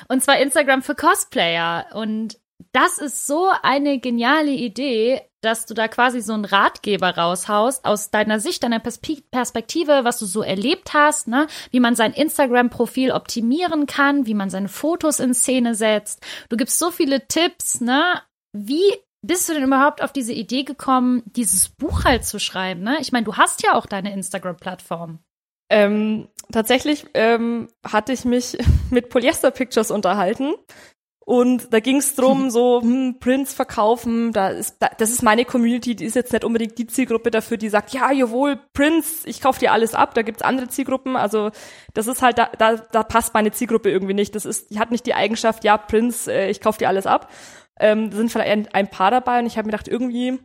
[0.08, 1.88] Und zwar Instagram für Cosplayer.
[1.94, 2.38] Und
[2.72, 8.12] das ist so eine geniale Idee, dass du da quasi so einen Ratgeber raushaust aus
[8.12, 11.48] deiner Sicht, deiner Perspektive, was du so erlebt hast, ne?
[11.72, 16.22] wie man sein Instagram-Profil optimieren kann, wie man seine Fotos in Szene setzt.
[16.50, 18.22] Du gibst so viele Tipps, ne?
[18.52, 22.82] Wie bist du denn überhaupt auf diese Idee gekommen, dieses Buch halt zu schreiben?
[22.82, 22.98] Ne?
[23.02, 25.20] Ich meine, du hast ja auch deine Instagram-Plattform.
[25.72, 28.58] Ähm, tatsächlich ähm, hatte ich mich
[28.90, 30.56] mit Polyester Pictures unterhalten.
[31.26, 34.32] Und da ging es drum, so hm, Prints verkaufen.
[34.32, 35.96] Da ist, da, das ist meine Community.
[35.96, 39.60] Die ist jetzt nicht unbedingt die Zielgruppe dafür, die sagt, ja, jawohl, Prints, ich kauf
[39.60, 40.16] dir alles ab.
[40.16, 41.16] Da gibt's andere Zielgruppen.
[41.16, 41.52] Also
[41.94, 44.34] das ist halt, da, da, da passt meine Zielgruppe irgendwie nicht.
[44.34, 47.30] Das ist, die hat nicht die Eigenschaft, ja, Prints, äh, ich kauf dir alles ab
[47.80, 50.40] ähm, sind vielleicht ein paar dabei und ich habe mir gedacht, irgendwie,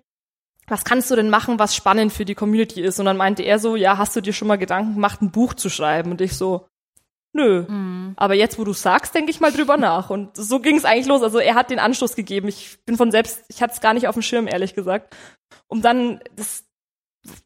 [0.67, 2.99] was kannst du denn machen, was spannend für die Community ist?
[2.99, 5.55] Und dann meinte er so, ja, hast du dir schon mal Gedanken gemacht, ein Buch
[5.55, 6.11] zu schreiben?
[6.11, 6.67] Und ich so,
[7.33, 7.67] nö.
[7.69, 8.15] Mhm.
[8.17, 10.11] Aber jetzt, wo du sagst, denke ich mal drüber nach.
[10.11, 11.23] Und so ging es eigentlich los.
[11.23, 12.49] Also er hat den Anstoß gegeben.
[12.49, 15.15] Ich bin von selbst, ich hatte es gar nicht auf dem Schirm, ehrlich gesagt.
[15.67, 16.65] Um dann, das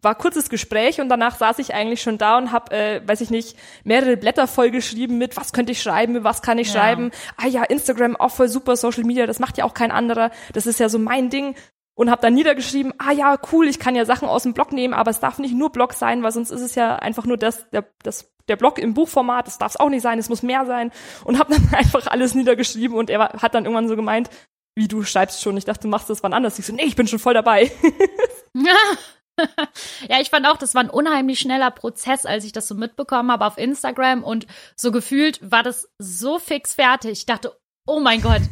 [0.03, 3.31] war kurzes Gespräch und danach saß ich eigentlich schon da und habe, äh, weiß ich
[3.31, 6.81] nicht, mehrere Blätter vollgeschrieben mit, was könnte ich schreiben, was kann ich ja.
[6.81, 7.11] schreiben.
[7.37, 10.31] Ah ja, Instagram auch voll super, Social Media, das macht ja auch kein anderer.
[10.53, 11.55] Das ist ja so mein Ding
[11.95, 14.95] und habe dann niedergeschrieben, ah ja, cool, ich kann ja Sachen aus dem Blog nehmen,
[14.95, 17.69] aber es darf nicht nur Blog sein, weil sonst ist es ja einfach nur das,
[17.71, 20.65] der, das, der Blog im Buchformat, das darf es auch nicht sein, es muss mehr
[20.65, 20.93] sein
[21.25, 24.31] und habe dann einfach alles niedergeschrieben und er hat dann irgendwann so gemeint,
[24.77, 26.57] wie du schreibst schon, ich dachte, du machst das wann anders.
[26.61, 27.73] Ich so, nee, ich bin schon voll dabei.
[30.09, 33.31] ja, ich fand auch, das war ein unheimlich schneller Prozess, als ich das so mitbekommen
[33.31, 34.47] habe auf Instagram und
[34.77, 37.13] so gefühlt war das so fix fertig.
[37.13, 38.43] Ich dachte, oh mein Gott,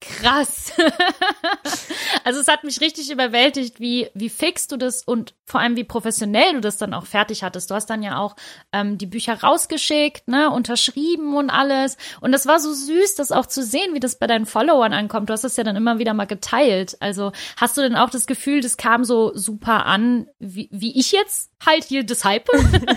[0.00, 0.72] krass.
[2.24, 5.84] also es hat mich richtig überwältigt, wie, wie fix du das und vor allem wie
[5.84, 7.70] professionell du das dann auch fertig hattest.
[7.70, 8.36] Du hast dann ja auch
[8.72, 11.96] ähm, die Bücher rausgeschickt, ne, unterschrieben und alles.
[12.20, 15.28] Und das war so süß, das auch zu sehen, wie das bei deinen Followern ankommt.
[15.28, 16.96] Du hast es ja dann immer wieder mal geteilt.
[17.00, 21.12] Also hast du denn auch das Gefühl, das kam so super an, wie, wie ich
[21.12, 22.48] jetzt halt hier das Hype?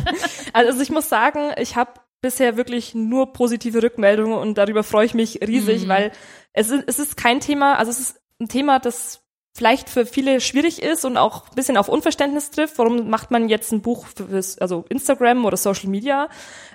[0.53, 5.13] also ich muss sagen, ich habe bisher wirklich nur positive Rückmeldungen und darüber freue ich
[5.13, 5.89] mich riesig, mhm.
[5.89, 6.11] weil
[6.53, 9.23] es ist, es ist kein Thema, also es ist ein Thema, das
[9.53, 12.77] vielleicht für viele schwierig ist und auch ein bisschen auf Unverständnis trifft.
[12.77, 14.27] Warum macht man jetzt ein Buch für
[14.59, 16.29] also Instagram oder Social Media?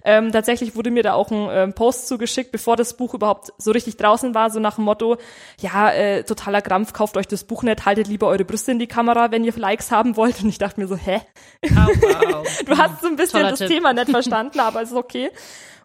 [0.05, 3.71] Ähm, tatsächlich wurde mir da auch ein ähm, Post zugeschickt, bevor das Buch überhaupt so
[3.71, 5.17] richtig draußen war, so nach dem Motto,
[5.61, 8.87] ja, äh, totaler Krampf, kauft euch das Buch nicht, haltet lieber eure Brüste in die
[8.87, 10.43] Kamera, wenn ihr Likes haben wollt.
[10.43, 11.23] Und ich dachte mir so, hä?
[11.65, 12.63] Oh, wow.
[12.65, 13.69] du hast so ein bisschen Toller das Tipp.
[13.69, 15.31] Thema nicht verstanden, aber ist okay.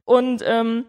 [0.04, 0.86] Und ähm,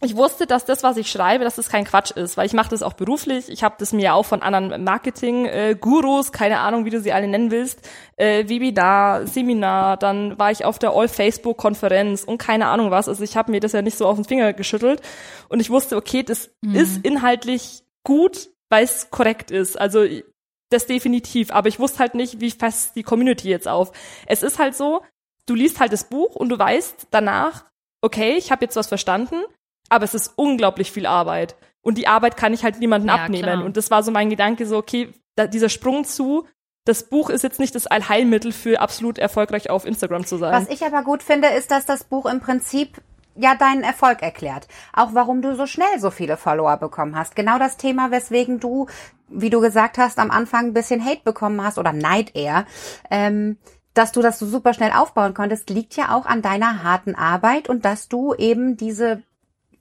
[0.00, 2.70] ich wusste, dass das, was ich schreibe, dass das kein Quatsch ist, weil ich mache
[2.70, 3.48] das auch beruflich.
[3.48, 7.50] Ich habe das mir auch von anderen Marketing-Gurus, keine Ahnung, wie du sie alle nennen
[7.50, 13.08] willst, äh, Webinar, Seminar, dann war ich auf der All-Facebook-Konferenz und keine Ahnung was.
[13.08, 15.02] Also ich habe mir das ja nicht so auf den Finger geschüttelt
[15.48, 16.76] und ich wusste, okay, das mhm.
[16.76, 19.80] ist inhaltlich gut, weil es korrekt ist.
[19.80, 20.04] Also
[20.70, 23.90] das definitiv, aber ich wusste halt nicht, wie fest die Community jetzt auf.
[24.26, 25.02] Es ist halt so,
[25.46, 27.64] du liest halt das Buch und du weißt danach,
[28.00, 29.42] okay, ich habe jetzt was verstanden
[29.88, 31.56] aber es ist unglaublich viel Arbeit.
[31.82, 33.42] Und die Arbeit kann ich halt niemandem ja, abnehmen.
[33.44, 33.64] Klar.
[33.64, 36.46] Und das war so mein Gedanke, so, okay, da, dieser Sprung zu,
[36.84, 40.52] das Buch ist jetzt nicht das Allheilmittel für absolut erfolgreich auf Instagram zu sein.
[40.52, 43.00] Was ich aber gut finde, ist, dass das Buch im Prinzip
[43.36, 44.66] ja deinen Erfolg erklärt.
[44.92, 47.36] Auch warum du so schnell so viele Follower bekommen hast.
[47.36, 48.86] Genau das Thema, weswegen du,
[49.28, 52.66] wie du gesagt hast, am Anfang ein bisschen Hate bekommen hast oder Neid eher.
[53.10, 53.58] Ähm,
[53.94, 57.68] dass du das so super schnell aufbauen konntest, liegt ja auch an deiner harten Arbeit
[57.68, 59.22] und dass du eben diese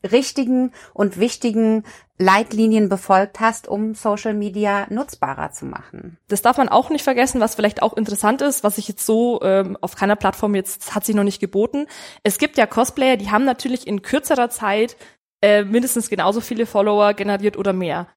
[0.03, 1.83] richtigen und wichtigen
[2.19, 6.17] Leitlinien befolgt hast, um Social Media nutzbarer zu machen.
[6.27, 9.41] Das darf man auch nicht vergessen, was vielleicht auch interessant ist, was ich jetzt so
[9.43, 11.85] ähm, auf keiner Plattform jetzt hat sich noch nicht geboten.
[12.23, 14.97] Es gibt ja Cosplayer, die haben natürlich in kürzerer Zeit
[15.41, 18.07] äh, mindestens genauso viele Follower generiert oder mehr.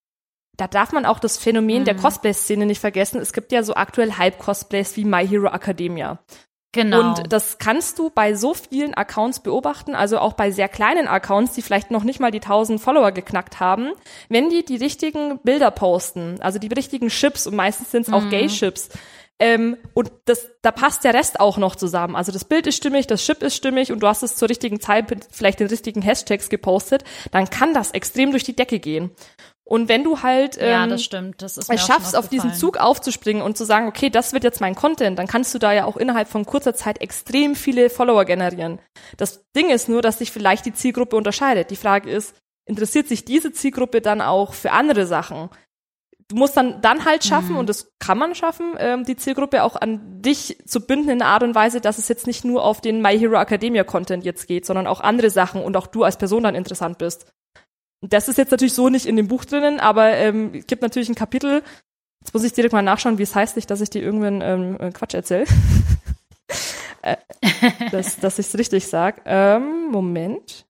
[0.57, 1.85] Da darf man auch das Phänomen mhm.
[1.85, 3.21] der Cosplay-Szene nicht vergessen.
[3.21, 6.19] Es gibt ja so aktuell Hype-Cosplays wie My Hero Academia.
[6.73, 7.01] Genau.
[7.09, 11.55] Und das kannst du bei so vielen Accounts beobachten, also auch bei sehr kleinen Accounts,
[11.55, 13.91] die vielleicht noch nicht mal die 1000 Follower geknackt haben,
[14.29, 18.23] wenn die die richtigen Bilder posten, also die richtigen Chips und meistens sind es auch
[18.23, 18.31] mhm.
[18.31, 18.91] Gay-Chips.
[19.41, 22.15] Ähm, und das, da passt der Rest auch noch zusammen.
[22.15, 24.81] Also das Bild ist stimmig, das Chip ist stimmig und du hast es zur richtigen
[24.81, 29.11] Zeit vielleicht den richtigen Hashtags gepostet, dann kann das extrem durch die Decke gehen.
[29.71, 31.43] Und wenn du halt ähm, ja, das stimmt.
[31.43, 34.61] Das ist es schaffst, auf diesen Zug aufzuspringen und zu sagen, okay, das wird jetzt
[34.61, 38.25] mein Content, dann kannst du da ja auch innerhalb von kurzer Zeit extrem viele Follower
[38.25, 38.81] generieren.
[39.17, 41.71] Das Ding ist nur, dass sich vielleicht die Zielgruppe unterscheidet.
[41.71, 42.35] Die Frage ist,
[42.67, 45.51] interessiert sich diese Zielgruppe dann auch für andere Sachen?
[46.27, 47.59] Du musst dann dann halt schaffen, mhm.
[47.59, 51.31] und das kann man schaffen, ähm, die Zielgruppe auch an dich zu binden in einer
[51.31, 54.49] Art und Weise, dass es jetzt nicht nur auf den My Hero Academia Content jetzt
[54.49, 57.31] geht, sondern auch andere Sachen und auch du als Person dann interessant bist.
[58.03, 61.09] Das ist jetzt natürlich so nicht in dem Buch drinnen, aber ähm, es gibt natürlich
[61.09, 61.63] ein Kapitel.
[62.21, 64.77] Jetzt muss ich direkt mal nachschauen, wie es heißt, nicht, dass ich dir irgendwann ähm,
[64.81, 65.45] äh, Quatsch erzähle.
[67.03, 67.17] äh,
[67.91, 69.23] dass dass ich es richtig sag.
[69.27, 70.67] Ähm, Moment.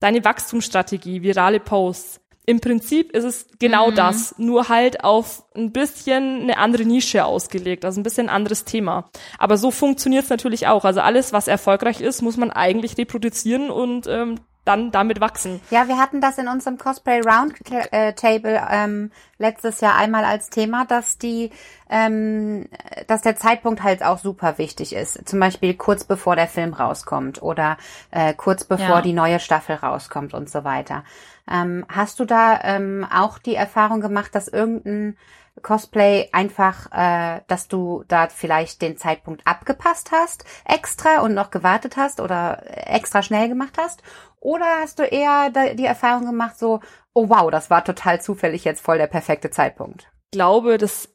[0.00, 2.20] Deine Wachstumsstrategie, virale Posts.
[2.48, 3.96] Im Prinzip ist es genau mhm.
[3.96, 8.64] das, nur halt auf ein bisschen eine andere Nische ausgelegt, also ein bisschen ein anderes
[8.64, 9.10] Thema.
[9.38, 10.86] Aber so funktioniert es natürlich auch.
[10.86, 15.60] Also alles, was erfolgreich ist, muss man eigentlich reproduzieren und ähm, dann damit wachsen.
[15.70, 21.18] Ja, wir hatten das in unserem Cosplay Roundtable ähm, letztes Jahr einmal als Thema, dass
[21.18, 21.50] die,
[21.88, 22.68] ähm,
[23.06, 25.26] dass der Zeitpunkt halt auch super wichtig ist.
[25.26, 27.78] Zum Beispiel kurz bevor der Film rauskommt oder
[28.10, 29.02] äh, kurz bevor ja.
[29.02, 31.02] die neue Staffel rauskommt und so weiter.
[31.50, 35.16] Ähm, hast du da ähm, auch die Erfahrung gemacht, dass irgendein
[35.62, 41.96] Cosplay einfach, äh, dass du da vielleicht den Zeitpunkt abgepasst hast, extra und noch gewartet
[41.96, 44.02] hast oder extra schnell gemacht hast?
[44.40, 46.80] Oder hast du eher die Erfahrung gemacht, so,
[47.12, 50.10] oh wow, das war total zufällig jetzt voll der perfekte Zeitpunkt?
[50.30, 51.08] Ich glaube, das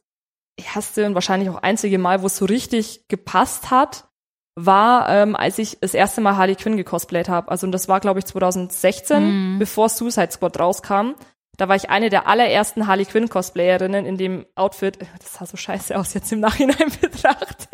[0.56, 4.08] erste und wahrscheinlich auch einzige Mal, wo es so richtig gepasst hat,
[4.56, 7.50] war, ähm, als ich das erste Mal Harley Quinn gecosplayt habe.
[7.50, 9.58] Also und das war, glaube ich, 2016, mhm.
[9.58, 11.14] bevor Suicide Squad rauskam.
[11.56, 14.98] Da war ich eine der allerersten Harley Quinn Cosplayerinnen in dem Outfit.
[15.18, 17.68] Das sah so scheiße aus jetzt im Nachhinein betrachtet.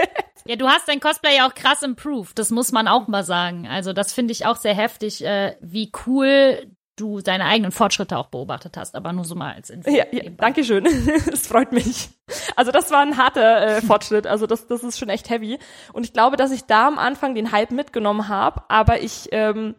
[0.46, 2.38] Ja, du hast dein Cosplay ja auch krass improved.
[2.38, 3.66] Das muss man auch mal sagen.
[3.68, 6.66] Also das finde ich auch sehr heftig, äh, wie cool
[6.96, 9.90] du deine eigenen Fortschritte auch beobachtet hast, aber nur so mal als Info.
[9.90, 10.86] Ja, ja danke schön.
[11.32, 12.10] Es freut mich.
[12.56, 14.26] Also das war ein harter äh, Fortschritt.
[14.26, 15.58] Also das, das ist schon echt heavy.
[15.92, 19.74] Und ich glaube, dass ich da am Anfang den Hype mitgenommen habe, aber ich ähm,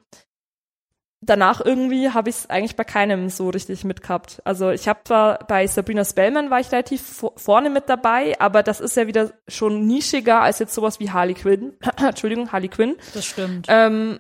[1.22, 4.42] danach irgendwie habe ich es eigentlich bei keinem so richtig mitgehabt.
[4.44, 8.80] Also ich habe zwar bei Sabrina Spellman war ich relativ vorne mit dabei, aber das
[8.80, 11.74] ist ja wieder schon nischiger als jetzt sowas wie Harley Quinn.
[11.98, 12.96] Entschuldigung, Harley Quinn.
[13.14, 13.68] Das stimmt.
[13.70, 14.20] Ähm,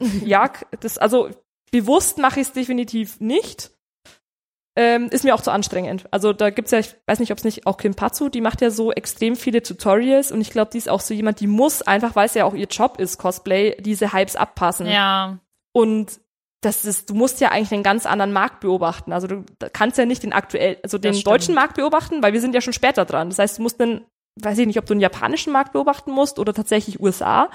[0.24, 1.30] ja, das, also
[1.70, 3.70] bewusst mache ich es definitiv nicht.
[4.74, 6.06] Ähm, ist mir auch zu anstrengend.
[6.10, 8.62] Also da gibt's ja, ich weiß nicht, ob es nicht auch Kim Patsu, die macht
[8.62, 11.82] ja so extrem viele Tutorials und ich glaube, die ist auch so jemand, die muss
[11.82, 14.86] einfach, weil es ja auch ihr Job ist, Cosplay, diese Hypes abpassen.
[14.86, 15.38] Ja.
[15.74, 16.21] Und
[16.62, 19.12] das ist, du musst ja eigentlich einen ganz anderen Markt beobachten.
[19.12, 22.54] Also du kannst ja nicht den aktuell, also den deutschen Markt beobachten, weil wir sind
[22.54, 23.30] ja schon später dran.
[23.30, 24.06] Das heißt, du musst einen,
[24.40, 27.50] weiß ich nicht, ob du einen japanischen Markt beobachten musst oder tatsächlich USA.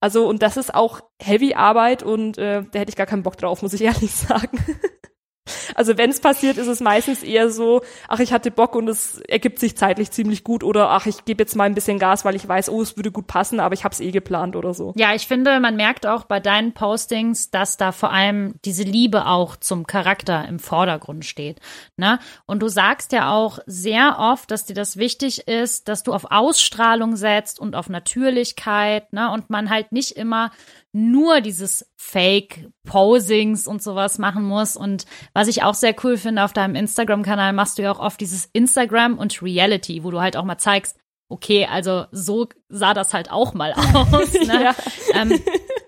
[0.00, 3.36] Also, und das ist auch Heavy Arbeit und äh, da hätte ich gar keinen Bock
[3.36, 4.58] drauf, muss ich ehrlich sagen.
[5.74, 9.20] Also wenn es passiert, ist es meistens eher so, ach, ich hatte Bock und es
[9.22, 12.36] ergibt sich zeitlich ziemlich gut oder ach, ich gebe jetzt mal ein bisschen Gas, weil
[12.36, 14.92] ich weiß, oh, es würde gut passen, aber ich habe es eh geplant oder so.
[14.96, 19.26] Ja, ich finde, man merkt auch bei deinen Postings, dass da vor allem diese Liebe
[19.26, 21.60] auch zum Charakter im Vordergrund steht.
[21.96, 22.18] Ne?
[22.46, 26.30] Und du sagst ja auch sehr oft, dass dir das wichtig ist, dass du auf
[26.30, 29.30] Ausstrahlung setzt und auf Natürlichkeit, ne?
[29.30, 30.50] Und man halt nicht immer
[30.92, 34.76] nur dieses Fake-Posings und sowas machen muss.
[34.76, 38.20] Und was ich auch sehr cool finde, auf deinem Instagram-Kanal machst du ja auch oft
[38.20, 40.96] dieses Instagram und Reality, wo du halt auch mal zeigst,
[41.32, 44.34] okay, also so sah das halt auch mal aus.
[44.34, 44.64] Ne?
[44.64, 44.74] ja.
[45.14, 45.40] ähm,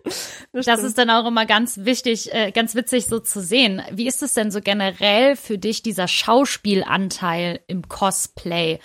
[0.52, 3.82] das, das ist dann auch immer ganz wichtig, äh, ganz witzig so zu sehen.
[3.92, 8.78] Wie ist es denn so generell für dich, dieser Schauspielanteil im Cosplay?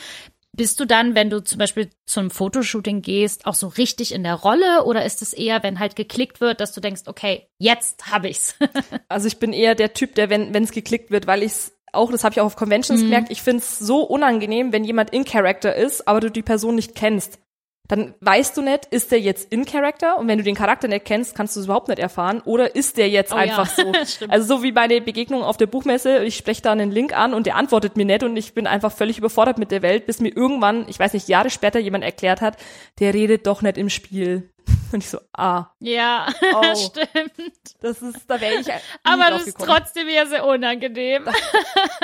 [0.56, 4.36] Bist du dann, wenn du zum Beispiel zum Fotoshooting gehst, auch so richtig in der
[4.36, 8.30] Rolle oder ist es eher, wenn halt geklickt wird, dass du denkst, okay, jetzt habe
[8.30, 8.56] ich's?
[9.08, 12.24] also ich bin eher der Typ, der, wenn es geklickt wird, weil ich's auch, das
[12.24, 13.06] habe ich auch auf Conventions mhm.
[13.06, 16.96] gemerkt, ich find's so unangenehm, wenn jemand in Character ist, aber du die Person nicht
[16.96, 17.40] kennst
[17.90, 21.06] dann weißt du nicht, ist der jetzt in Character und wenn du den Charakter nicht
[21.06, 23.84] kennst, kannst du es überhaupt nicht erfahren oder ist der jetzt oh, einfach ja.
[24.06, 24.26] so.
[24.30, 27.48] also so wie meine Begegnung auf der Buchmesse, ich spreche da einen Link an und
[27.48, 30.30] der antwortet mir nicht und ich bin einfach völlig überfordert mit der Welt, bis mir
[30.30, 32.58] irgendwann, ich weiß nicht, Jahre später jemand erklärt hat,
[33.00, 34.48] der redet doch nicht im Spiel.
[34.94, 35.68] Und ich so, ah.
[35.80, 37.34] Ja, oh, stimmt.
[37.82, 38.68] Das ist, da wäre ich.
[39.04, 41.26] Aber das ist trotzdem ja sehr unangenehm.
[41.26, 41.36] Das,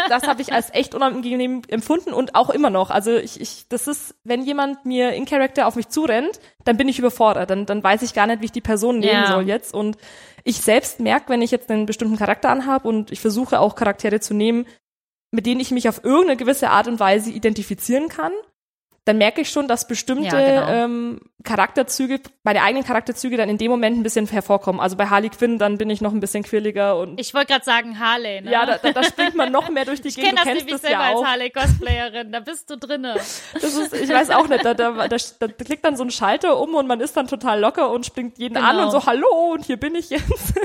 [0.10, 2.92] das habe ich als echt unangenehm empfunden und auch immer noch.
[2.92, 6.88] Also ich, ich, das ist, wenn jemand mir in Character auf mich zurennt, dann bin
[6.88, 7.50] ich überfordert.
[7.50, 9.28] Dann, dann weiß ich gar nicht, wie ich die Person nehmen ja.
[9.28, 9.74] soll jetzt.
[9.74, 9.98] Und
[10.44, 14.20] ich selbst merke, wenn ich jetzt einen bestimmten Charakter anhabe und ich versuche auch Charaktere
[14.20, 14.66] zu nehmen,
[15.32, 18.32] mit denen ich mich auf irgendeine gewisse Art und Weise identifizieren kann
[19.06, 20.86] dann merke ich schon, dass bestimmte ja, genau.
[20.86, 24.82] ähm, Charakterzüge, meine eigenen Charakterzüge dann in dem Moment ein bisschen hervorkommen.
[24.82, 27.20] Also bei Harley Quinn, dann bin ich noch ein bisschen quirliger und.
[27.20, 28.52] Ich wollte gerade sagen Harley, ne?
[28.52, 30.40] Ja, da, da, da springt man noch mehr durch die ich Gegend.
[30.40, 33.16] Ich kenne das nämlich selber ja als Harley-Cosplayerin, da bist du drinne.
[33.54, 36.60] Das ist, ich weiß auch nicht, da, da, da, da klickt dann so ein Schalter
[36.60, 38.68] um und man ist dann total locker und springt jeden genau.
[38.68, 40.54] an und so, hallo, und hier bin ich jetzt.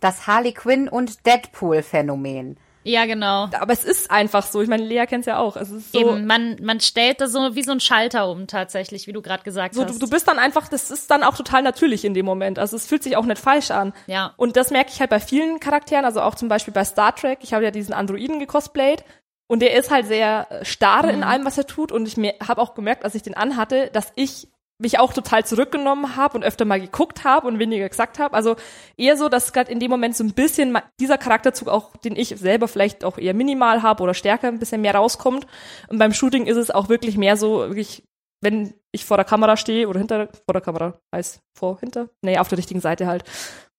[0.00, 2.56] Das Harley Quinn und Deadpool Phänomen.
[2.86, 3.48] Ja, genau.
[3.58, 4.62] Aber es ist einfach so.
[4.62, 5.56] Ich meine, Lea kennt's ja auch.
[5.56, 5.98] Es ist so.
[5.98, 9.42] Eben, man, man stellt da so wie so ein Schalter um tatsächlich, wie du gerade
[9.42, 9.94] gesagt so, hast.
[9.94, 12.60] Du, du bist dann einfach, das ist dann auch total natürlich in dem Moment.
[12.60, 13.92] Also es fühlt sich auch nicht falsch an.
[14.06, 14.34] Ja.
[14.36, 17.40] Und das merke ich halt bei vielen Charakteren, also auch zum Beispiel bei Star Trek.
[17.42, 19.04] Ich habe ja diesen Androiden gecosplayt.
[19.48, 21.10] Und der ist halt sehr starr mhm.
[21.10, 21.90] in allem, was er tut.
[21.90, 26.16] Und ich habe auch gemerkt, als ich den anhatte, dass ich mich auch total zurückgenommen
[26.16, 28.34] habe und öfter mal geguckt habe und weniger gesagt habe.
[28.34, 28.56] Also
[28.96, 32.28] eher so, dass gerade in dem Moment so ein bisschen dieser Charakterzug auch, den ich
[32.28, 35.46] selber vielleicht auch eher minimal habe oder stärker ein bisschen mehr rauskommt.
[35.88, 38.02] Und beim Shooting ist es auch wirklich mehr so, wirklich,
[38.42, 42.10] wenn ich vor der Kamera stehe oder hinter, vor der Kamera, heißt vor, hinter?
[42.22, 43.24] Nee, auf der richtigen Seite halt.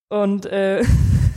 [0.10, 0.83] Und äh,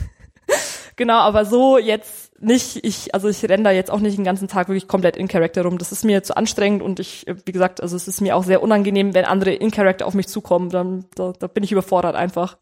[1.01, 4.47] genau, aber so jetzt nicht, ich, also ich renne da jetzt auch nicht den ganzen
[4.47, 5.79] Tag wirklich komplett in Character rum.
[5.79, 8.61] Das ist mir zu anstrengend und ich, wie gesagt, also es ist mir auch sehr
[8.61, 10.69] unangenehm, wenn andere in Character auf mich zukommen.
[10.69, 12.55] Dann, da, da bin ich überfordert einfach.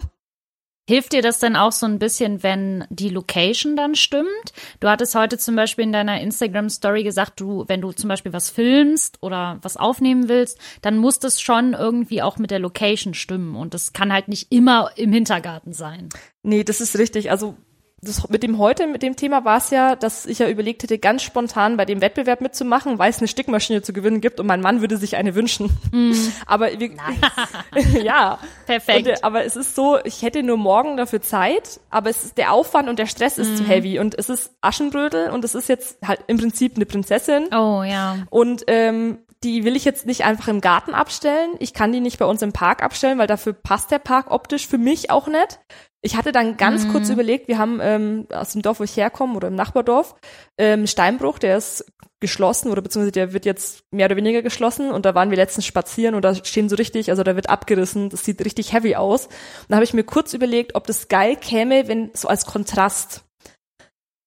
[0.88, 4.54] Hilft dir das denn auch so ein bisschen, wenn die Location dann stimmt?
[4.80, 8.49] Du hattest heute zum Beispiel in deiner Instagram-Story gesagt, du, wenn du zum Beispiel was
[8.49, 13.56] filmst oder was aufnehmen willst, dann muss das schon irgendwie auch mit der Location stimmen.
[13.58, 16.08] Und das kann halt nicht immer im Hintergarten sein.
[16.41, 17.30] Nee, das ist richtig.
[17.32, 17.56] Also
[18.01, 20.97] das, mit dem heute, mit dem Thema war es ja, dass ich ja überlegt hätte,
[20.99, 24.62] ganz spontan bei dem Wettbewerb mitzumachen, weil es eine Stickmaschine zu gewinnen gibt und mein
[24.62, 25.69] Mann würde sich eine wünschen.
[25.91, 26.13] Mm.
[26.45, 27.93] Aber wir, nice.
[28.03, 29.07] ja, perfekt.
[29.07, 32.53] Und, aber es ist so, ich hätte nur morgen dafür Zeit, aber es ist der
[32.53, 33.55] Aufwand und der Stress ist mm.
[33.57, 37.47] zu heavy und es ist Aschenbrödel und es ist jetzt halt im Prinzip eine Prinzessin.
[37.53, 38.17] Oh ja.
[38.29, 41.51] Und ähm, die will ich jetzt nicht einfach im Garten abstellen.
[41.59, 44.67] Ich kann die nicht bei uns im Park abstellen, weil dafür passt der Park optisch
[44.67, 45.59] für mich auch nicht.
[46.01, 46.91] Ich hatte dann ganz mhm.
[46.91, 50.15] kurz überlegt, wir haben ähm, aus dem Dorf, wo ich herkomme, oder im Nachbardorf,
[50.57, 51.85] ähm, Steinbruch, der ist
[52.21, 55.65] geschlossen oder beziehungsweise der wird jetzt mehr oder weniger geschlossen und da waren wir letztens
[55.65, 59.27] spazieren und da stehen so richtig, also da wird abgerissen, das sieht richtig heavy aus.
[59.27, 63.23] Und da habe ich mir kurz überlegt, ob das geil käme, wenn so als Kontrast.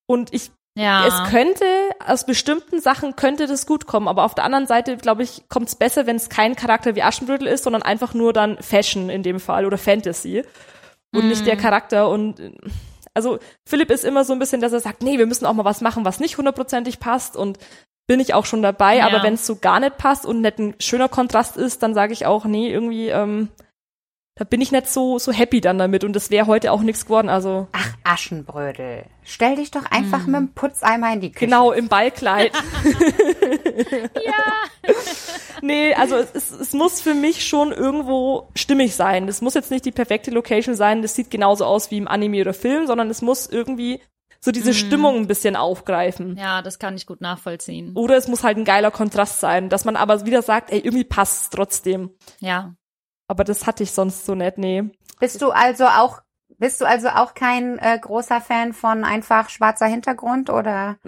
[0.06, 1.06] Und ich ja.
[1.06, 1.66] Es könnte,
[2.06, 5.68] aus bestimmten Sachen könnte das gut kommen, aber auf der anderen Seite, glaube ich, kommt
[5.68, 9.22] es besser, wenn es kein Charakter wie Aschenbrödel ist, sondern einfach nur dann Fashion in
[9.22, 10.44] dem Fall oder Fantasy
[11.14, 11.28] und mm.
[11.28, 11.60] nicht der mhm.
[11.60, 12.40] Charakter und
[13.14, 15.64] also Philipp ist immer so ein bisschen, dass er sagt, nee, wir müssen auch mal
[15.64, 17.58] was machen, was nicht hundertprozentig passt und
[18.06, 19.06] bin ich auch schon dabei, ja.
[19.06, 22.12] aber wenn es so gar nicht passt und nicht ein schöner Kontrast ist, dann sage
[22.12, 23.48] ich auch, nee, irgendwie ähm,
[24.34, 27.04] da bin ich nicht so, so happy dann damit und das wäre heute auch nichts
[27.04, 27.68] geworden, also.
[27.72, 29.04] Ach, Aschenbrödel.
[29.24, 30.30] Stell dich doch einfach mm.
[30.30, 31.44] mit dem Putzeimer in die Küche.
[31.44, 32.52] Genau, im Ballkleid.
[34.14, 34.92] ja.
[35.60, 39.26] nee, also es, es muss für mich schon irgendwo stimmig sein.
[39.26, 42.40] Das muss jetzt nicht die perfekte Location sein, das sieht genauso aus wie im Anime
[42.40, 44.00] oder Film, sondern es muss irgendwie
[44.40, 44.74] so diese mm.
[44.74, 46.38] Stimmung ein bisschen aufgreifen.
[46.38, 47.92] Ja, das kann ich gut nachvollziehen.
[47.94, 51.04] Oder es muss halt ein geiler Kontrast sein, dass man aber wieder sagt, ey, irgendwie
[51.04, 52.10] passt es trotzdem.
[52.40, 52.74] Ja.
[53.32, 54.84] Aber das hatte ich sonst so nicht, nee.
[55.18, 56.20] Bist du also auch,
[56.58, 60.98] bist du also auch kein äh, großer Fan von einfach schwarzer Hintergrund oder?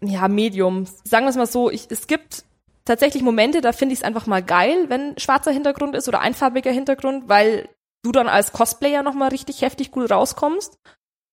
[0.00, 0.86] Ja, Medium.
[1.04, 2.44] Sagen wir es mal so, ich, es gibt
[2.86, 6.70] tatsächlich Momente, da finde ich es einfach mal geil, wenn schwarzer Hintergrund ist oder einfarbiger
[6.70, 7.68] Hintergrund, weil
[8.02, 10.78] du dann als Cosplayer nochmal richtig heftig gut rauskommst.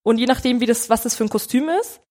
[0.04, 2.02] Und je nachdem, wie das, was das für ein Kostüm ist.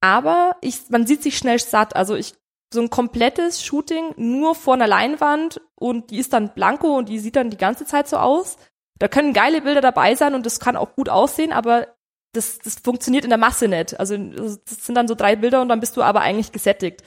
[0.00, 1.96] Aber ich, man sieht sich schnell satt.
[1.96, 2.34] Also ich
[2.72, 7.18] so ein komplettes Shooting nur vor einer Leinwand und die ist dann blanko und die
[7.18, 8.56] sieht dann die ganze Zeit so aus.
[8.98, 11.88] Da können geile Bilder dabei sein und das kann auch gut aussehen, aber
[12.32, 13.98] das, das funktioniert in der Masse nicht.
[13.98, 17.02] Also das sind dann so drei Bilder und dann bist du aber eigentlich gesättigt.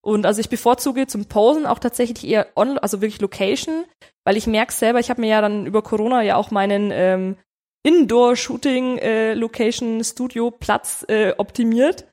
[0.00, 3.84] Und also ich bevorzuge zum Posen auch tatsächlich eher on, also wirklich Location,
[4.24, 7.36] weil ich merke selber, ich habe mir ja dann über Corona ja auch meinen ähm,
[7.84, 12.06] Indoor-Shooting äh, Location Studio Platz äh, optimiert.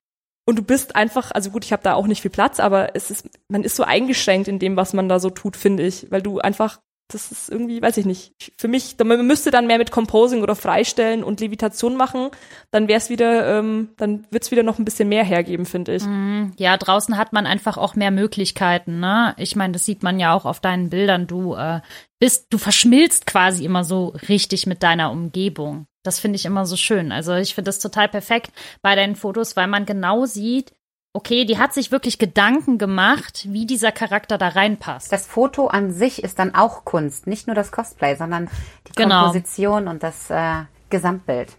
[0.46, 3.12] Und du bist einfach, also gut, ich habe da auch nicht viel Platz, aber es
[3.12, 6.22] ist, man ist so eingeschränkt in dem, was man da so tut, finde ich, weil
[6.22, 6.80] du einfach,
[7.14, 8.34] das ist irgendwie, weiß ich nicht.
[8.58, 12.30] Für mich, man müsste dann mehr mit Composing oder Freistellen und Levitation machen,
[12.72, 15.96] dann wäre es wieder, ähm, dann wird es wieder noch ein bisschen mehr hergeben, finde
[15.96, 16.04] ich.
[16.04, 16.54] Mhm.
[16.58, 19.36] Ja, draußen hat man einfach auch mehr Möglichkeiten, ne?
[19.38, 21.28] Ich meine, das sieht man ja auch auf deinen Bildern.
[21.28, 21.82] Du äh,
[22.20, 25.86] bist, du verschmilzt quasi immer so richtig mit deiner Umgebung.
[26.04, 27.12] Das finde ich immer so schön.
[27.12, 30.74] Also ich finde das total perfekt bei deinen Fotos, weil man genau sieht,
[31.14, 35.12] okay, die hat sich wirklich Gedanken gemacht, wie dieser Charakter da reinpasst.
[35.12, 38.50] Das Foto an sich ist dann auch Kunst, nicht nur das Cosplay, sondern
[38.88, 39.24] die genau.
[39.24, 41.58] Komposition und das äh, Gesamtbild.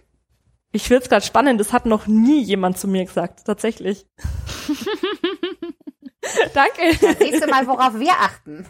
[0.71, 4.07] Ich finde es gerade spannend, das hat noch nie jemand zu mir gesagt, tatsächlich.
[6.53, 6.97] Danke.
[6.99, 8.65] Da siehst du mal, worauf wir achten.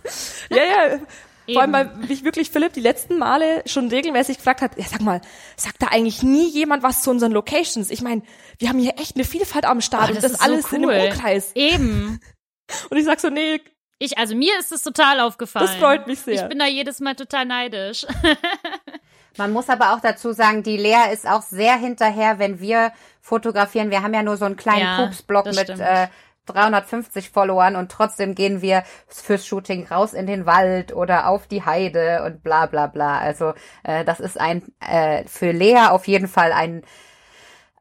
[0.49, 0.99] Ja, ja.
[1.45, 1.53] Eben.
[1.53, 5.01] Vor allem, weil mich wirklich Philipp die letzten Male schon regelmäßig gefragt hat, ja, sag
[5.01, 5.21] mal,
[5.57, 7.89] sagt da eigentlich nie jemand was zu unseren Locations?
[7.89, 8.21] Ich meine,
[8.59, 10.83] wir haben hier echt eine Vielfalt am Start oh, das und das alles so cool.
[10.83, 11.51] in einem Umkreis.
[11.55, 12.19] Eben.
[12.89, 13.59] Und ich sag so, nee.
[13.99, 15.67] Ich, also mir ist es total aufgefallen.
[15.67, 16.35] Das freut mich sehr.
[16.35, 18.05] Ich bin da jedes Mal total neidisch.
[19.37, 23.89] Man muss aber auch dazu sagen, die Lea ist auch sehr hinterher, wenn wir fotografieren.
[23.89, 26.07] Wir haben ja nur so einen kleinen ja, Pupsblock mit äh,
[26.45, 31.65] 350 Followern und trotzdem gehen wir fürs Shooting raus in den Wald oder auf die
[31.65, 33.19] Heide und bla bla bla.
[33.19, 33.53] Also
[33.83, 36.83] äh, das ist ein äh, für Lea auf jeden Fall ein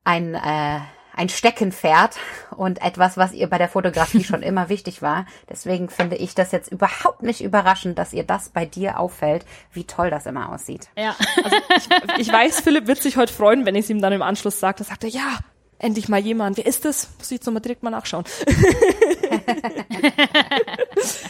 [0.04, 0.80] ein äh,
[1.14, 2.16] ein Steckenpferd
[2.56, 5.26] und etwas, was ihr bei der Fotografie schon immer wichtig war.
[5.48, 9.84] Deswegen finde ich das jetzt überhaupt nicht überraschend, dass ihr das bei dir auffällt, wie
[9.84, 10.88] toll das immer aussieht.
[10.96, 11.14] Ja.
[11.44, 11.56] Also
[12.16, 14.58] ich, ich weiß, Philipp wird sich heute freuen, wenn ich es ihm dann im Anschluss
[14.58, 14.78] sage.
[14.78, 15.38] Da sagt er, ja,
[15.82, 16.56] endlich mal jemand.
[16.56, 17.08] Wer ist das?
[17.18, 18.24] Muss ich jetzt nochmal direkt mal nachschauen.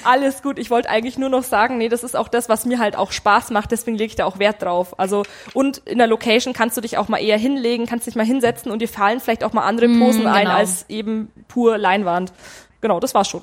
[0.04, 0.58] Alles gut.
[0.58, 3.12] Ich wollte eigentlich nur noch sagen, nee, das ist auch das, was mir halt auch
[3.12, 3.72] Spaß macht.
[3.72, 4.98] Deswegen lege ich da auch Wert drauf.
[4.98, 8.26] Also, und in der Location kannst du dich auch mal eher hinlegen, kannst dich mal
[8.26, 10.36] hinsetzen und dir fallen vielleicht auch mal andere mm, Posen mm, genau.
[10.36, 12.32] ein als eben pur Leinwand.
[12.80, 13.42] Genau, das war's schon.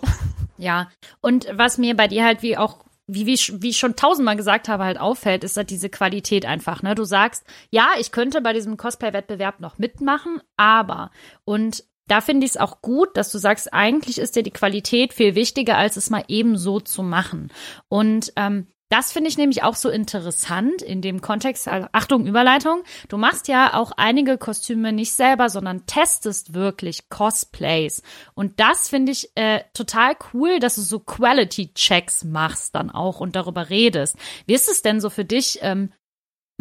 [0.57, 0.89] Ja.
[1.21, 2.77] Und was mir bei dir halt wie auch
[3.09, 6.83] wie, wie, wie ich schon tausendmal gesagt habe, halt auffällt, ist halt diese Qualität einfach.
[6.83, 6.95] Ne?
[6.95, 11.11] Du sagst, ja, ich könnte bei diesem Cosplay-Wettbewerb noch mitmachen, aber
[11.43, 15.13] und da finde ich es auch gut, dass du sagst, eigentlich ist dir die Qualität
[15.13, 17.51] viel wichtiger, als es mal eben so zu machen.
[17.87, 21.67] Und ähm, das finde ich nämlich auch so interessant in dem Kontext.
[21.67, 22.83] Achtung, Überleitung.
[23.07, 28.01] Du machst ja auch einige Kostüme nicht selber, sondern testest wirklich Cosplays.
[28.33, 33.35] Und das finde ich äh, total cool, dass du so Quality-Checks machst dann auch und
[33.35, 34.17] darüber redest.
[34.47, 35.59] Wie ist es denn so für dich?
[35.61, 35.91] Ähm,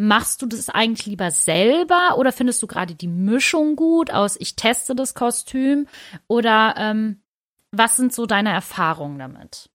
[0.01, 4.55] Machst du das eigentlich lieber selber oder findest du gerade die Mischung gut aus ich
[4.55, 5.89] teste das Kostüm
[6.29, 7.21] oder ähm,
[7.73, 9.71] was sind so deine Erfahrungen damit?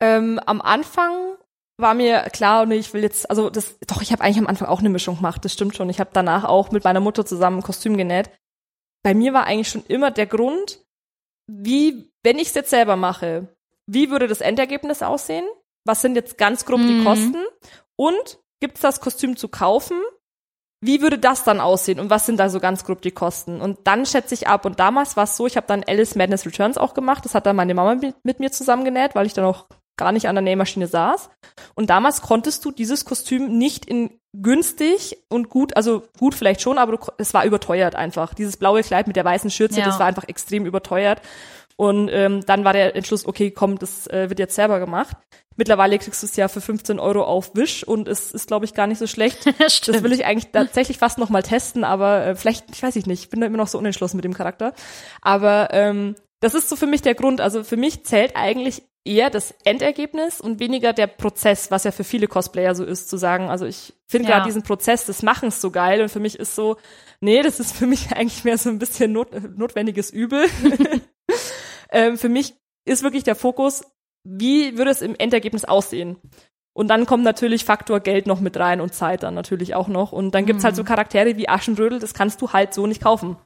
[0.00, 1.36] Ähm, am Anfang
[1.76, 4.68] war mir klar und ich will jetzt, also das, doch, ich habe eigentlich am Anfang
[4.68, 5.90] auch eine Mischung gemacht, das stimmt schon.
[5.90, 8.30] Ich habe danach auch mit meiner Mutter zusammen ein Kostüm genäht.
[9.02, 10.84] Bei mir war eigentlich schon immer der Grund,
[11.46, 13.48] wie, wenn ich es jetzt selber mache,
[13.86, 15.44] wie würde das Endergebnis aussehen?
[15.84, 16.86] Was sind jetzt ganz grob mhm.
[16.88, 17.44] die Kosten?
[17.96, 20.00] Und gibt's das Kostüm zu kaufen?
[20.80, 23.60] Wie würde das dann aussehen und was sind da so ganz grob die Kosten?
[23.60, 24.64] Und dann schätze ich ab.
[24.64, 27.24] Und damals war es so, ich habe dann Alice Madness Returns auch gemacht.
[27.24, 29.66] Das hat dann meine Mama mit, mit mir zusammengenäht, weil ich dann auch
[29.96, 31.30] gar nicht an der Nähmaschine saß.
[31.74, 36.78] Und damals konntest du dieses Kostüm nicht in günstig und gut, also gut vielleicht schon,
[36.78, 38.34] aber du, es war überteuert einfach.
[38.34, 39.86] Dieses blaue Kleid mit der weißen Schürze, ja.
[39.86, 41.20] das war einfach extrem überteuert.
[41.76, 45.16] Und ähm, dann war der Entschluss, okay, komm, das äh, wird jetzt selber gemacht.
[45.56, 48.74] Mittlerweile kriegst du es ja für 15 Euro auf Wish und es ist, glaube ich,
[48.74, 49.46] gar nicht so schlecht.
[49.58, 53.06] das will ich eigentlich tatsächlich fast noch mal testen, aber äh, vielleicht, ich weiß ich
[53.06, 54.72] nicht, ich bin da immer noch so unentschlossen mit dem Charakter.
[55.20, 57.40] Aber ähm, das ist so für mich der Grund.
[57.40, 62.04] Also für mich zählt eigentlich eher das Endergebnis und weniger der Prozess, was ja für
[62.04, 64.36] viele Cosplayer so ist, zu sagen, also ich finde ja.
[64.36, 66.76] gerade diesen Prozess des Machens so geil und für mich ist so,
[67.20, 70.46] nee, das ist für mich eigentlich mehr so ein bisschen not, notwendiges Übel.
[71.90, 72.54] ähm, für mich
[72.86, 73.82] ist wirklich der Fokus,
[74.24, 76.16] wie würde es im Endergebnis aussehen?
[76.72, 80.12] Und dann kommt natürlich Faktor Geld noch mit rein und Zeit dann natürlich auch noch.
[80.12, 80.86] Und dann gibt's halt so mhm.
[80.86, 83.36] Charaktere wie Aschenbrödel, das kannst du halt so nicht kaufen.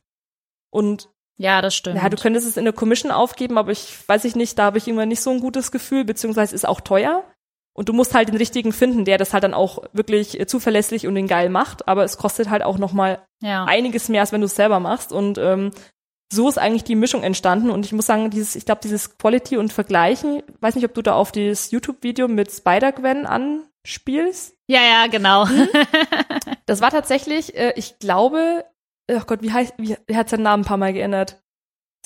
[0.70, 2.02] Und ja, das stimmt.
[2.02, 4.78] Ja, du könntest es in der Commission aufgeben, aber ich weiß ich nicht, da habe
[4.78, 7.24] ich immer nicht so ein gutes Gefühl, beziehungsweise ist auch teuer.
[7.72, 11.14] Und du musst halt den richtigen finden, der das halt dann auch wirklich zuverlässig und
[11.14, 11.86] den geil macht.
[11.86, 13.66] Aber es kostet halt auch noch mal ja.
[13.66, 15.12] einiges mehr, als wenn du es selber machst.
[15.12, 15.70] Und ähm,
[16.32, 17.70] so ist eigentlich die Mischung entstanden.
[17.70, 21.02] Und ich muss sagen, dieses, ich glaube, dieses Quality und Vergleichen, weiß nicht, ob du
[21.02, 24.56] da auf dieses YouTube-Video mit Spider-Gwen anspielst.
[24.68, 25.44] Ja, ja, genau.
[25.46, 25.68] Mhm.
[26.66, 28.66] Das war tatsächlich, äh, ich glaube,
[29.10, 31.42] ach Gott, wie heißt, wie, er hat seinen Namen ein paar Mal geändert.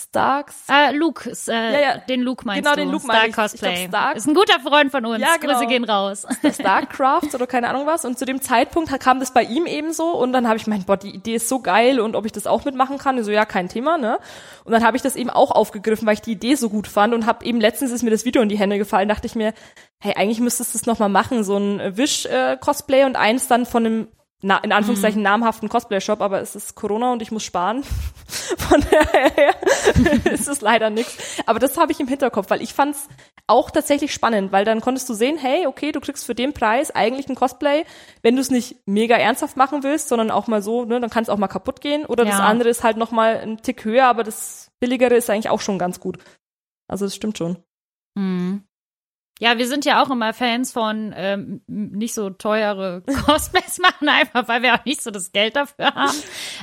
[0.00, 0.64] Starks?
[0.68, 1.98] Äh, Luke, äh, ja, ja.
[1.98, 2.80] den Luke meinst genau, du.
[2.80, 3.34] Genau, den Luke Star ich.
[3.34, 3.72] Cosplay.
[3.74, 4.16] Ich glaub, Stark.
[4.16, 5.20] Ist ein guter Freund von uns.
[5.20, 5.54] Ja, genau.
[5.54, 6.26] Grüße gehen raus.
[6.52, 8.04] Starcraft oder keine Ahnung was.
[8.04, 10.12] Und zu dem Zeitpunkt kam das bei ihm ebenso.
[10.12, 12.46] Und dann habe ich mein, boah, die Idee ist so geil und ob ich das
[12.46, 13.18] auch mitmachen kann.
[13.18, 14.18] Und so, ja, kein Thema, ne?
[14.64, 17.12] Und dann habe ich das eben auch aufgegriffen, weil ich die Idee so gut fand
[17.14, 19.52] und habe eben letztens ist mir das Video in die Hände gefallen, dachte ich mir,
[20.00, 23.86] hey, eigentlich müsstest du es nochmal machen, so ein Wish-Cosplay äh, und eins dann von
[23.86, 24.08] einem
[24.42, 25.24] na, in Anführungszeichen mhm.
[25.24, 27.82] namhaften Cosplay-Shop, aber es ist Corona und ich muss sparen.
[28.58, 29.54] Von daher
[30.32, 31.40] ist es leider nichts.
[31.46, 33.08] Aber das habe ich im Hinterkopf, weil ich fand's
[33.46, 36.90] auch tatsächlich spannend, weil dann konntest du sehen, hey, okay, du kriegst für den Preis
[36.90, 37.84] eigentlich ein Cosplay,
[38.22, 41.22] wenn du es nicht mega ernsthaft machen willst, sondern auch mal so, ne, dann kann
[41.22, 42.04] es auch mal kaputt gehen.
[42.04, 42.30] Oder ja.
[42.30, 45.60] das andere ist halt noch mal ein Tick höher, aber das billigere ist eigentlich auch
[45.60, 46.18] schon ganz gut.
[46.88, 47.58] Also das stimmt schon.
[48.16, 48.64] Mhm.
[49.42, 54.46] Ja, wir sind ja auch immer Fans von ähm, nicht so teure Cosplays machen, einfach
[54.46, 56.16] weil wir auch nicht so das Geld dafür haben.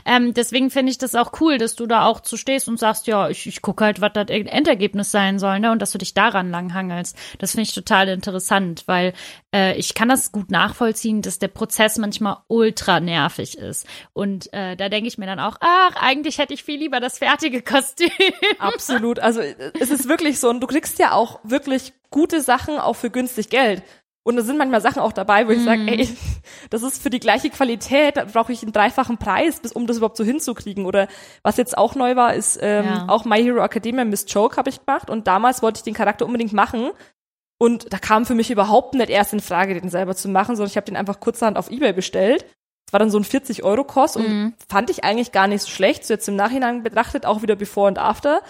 [0.06, 3.06] Ähm, deswegen finde ich das auch cool, dass du da auch zu stehst und sagst,
[3.08, 5.74] ja, ich, ich gucke halt, was das Endergebnis sein soll, ne?
[5.74, 7.18] Und dass du dich daran langhangelst.
[7.38, 9.12] Das finde ich total interessant, weil
[9.54, 13.88] äh, ich kann das gut nachvollziehen, dass der Prozess manchmal ultra nervig ist.
[14.14, 17.18] Und äh, da denke ich mir dann auch, ach, eigentlich hätte ich viel lieber das
[17.18, 18.10] fertige Kostüm.
[18.58, 19.20] Absolut.
[19.20, 23.10] Also es ist wirklich so, und du kriegst ja auch wirklich gute Sachen auch für
[23.10, 23.84] günstig Geld.
[24.24, 25.66] Und da sind manchmal Sachen auch dabei, wo ich mm.
[25.66, 26.08] sage, ey,
[26.70, 29.98] das ist für die gleiche Qualität, da brauche ich einen dreifachen Preis, bis um das
[29.98, 30.86] überhaupt so hinzukriegen.
[30.86, 31.08] Oder
[31.42, 33.06] was jetzt auch neu war, ist ähm, ja.
[33.08, 35.10] auch My Hero Academia Miss Choke habe ich gemacht.
[35.10, 36.92] Und damals wollte ich den Charakter unbedingt machen.
[37.58, 40.70] Und da kam für mich überhaupt nicht erst in Frage, den selber zu machen, sondern
[40.70, 42.46] ich habe den einfach kurzerhand auf Ebay bestellt.
[42.88, 44.54] Es war dann so ein 40 Euro Kost und mm.
[44.68, 46.06] fand ich eigentlich gar nicht so schlecht.
[46.06, 48.42] So jetzt im Nachhinein betrachtet auch wieder Before und After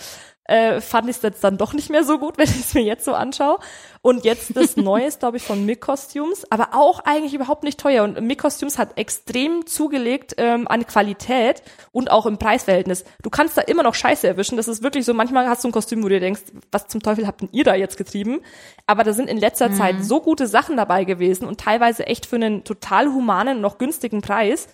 [0.50, 2.84] äh, fand ich es jetzt dann doch nicht mehr so gut, wenn ich es mir
[2.84, 3.60] jetzt so anschaue.
[4.02, 8.04] Und jetzt das Neues, glaube ich, von Mick Costumes, aber auch eigentlich überhaupt nicht teuer.
[8.04, 13.04] Und Mick Costumes hat extrem zugelegt ähm, an Qualität und auch im Preisverhältnis.
[13.22, 14.58] Du kannst da immer noch Scheiße erwischen.
[14.58, 16.42] Das ist wirklich so, manchmal hast du ein Kostüm, wo du dir denkst,
[16.72, 18.42] was zum Teufel habt denn ihr da jetzt getrieben?
[18.88, 19.76] Aber da sind in letzter mhm.
[19.76, 24.22] Zeit so gute Sachen dabei gewesen und teilweise echt für einen total humanen, noch günstigen
[24.22, 24.68] Preis,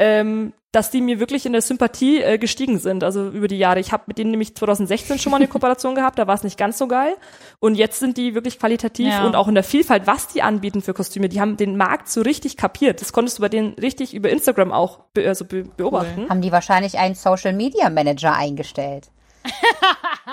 [0.00, 3.80] ähm, dass die mir wirklich in der Sympathie äh, gestiegen sind, also über die Jahre.
[3.80, 6.56] Ich habe mit denen nämlich 2016 schon mal eine Kooperation gehabt, da war es nicht
[6.56, 7.16] ganz so geil.
[7.58, 9.26] Und jetzt sind die wirklich qualitativ ja.
[9.26, 11.28] und auch in der Vielfalt, was die anbieten für Kostüme.
[11.28, 13.00] Die haben den Markt so richtig kapiert.
[13.02, 16.22] Das konntest du bei denen richtig über Instagram auch be also be beobachten.
[16.22, 16.28] Cool.
[16.30, 19.08] Haben die wahrscheinlich einen Social Media Manager eingestellt?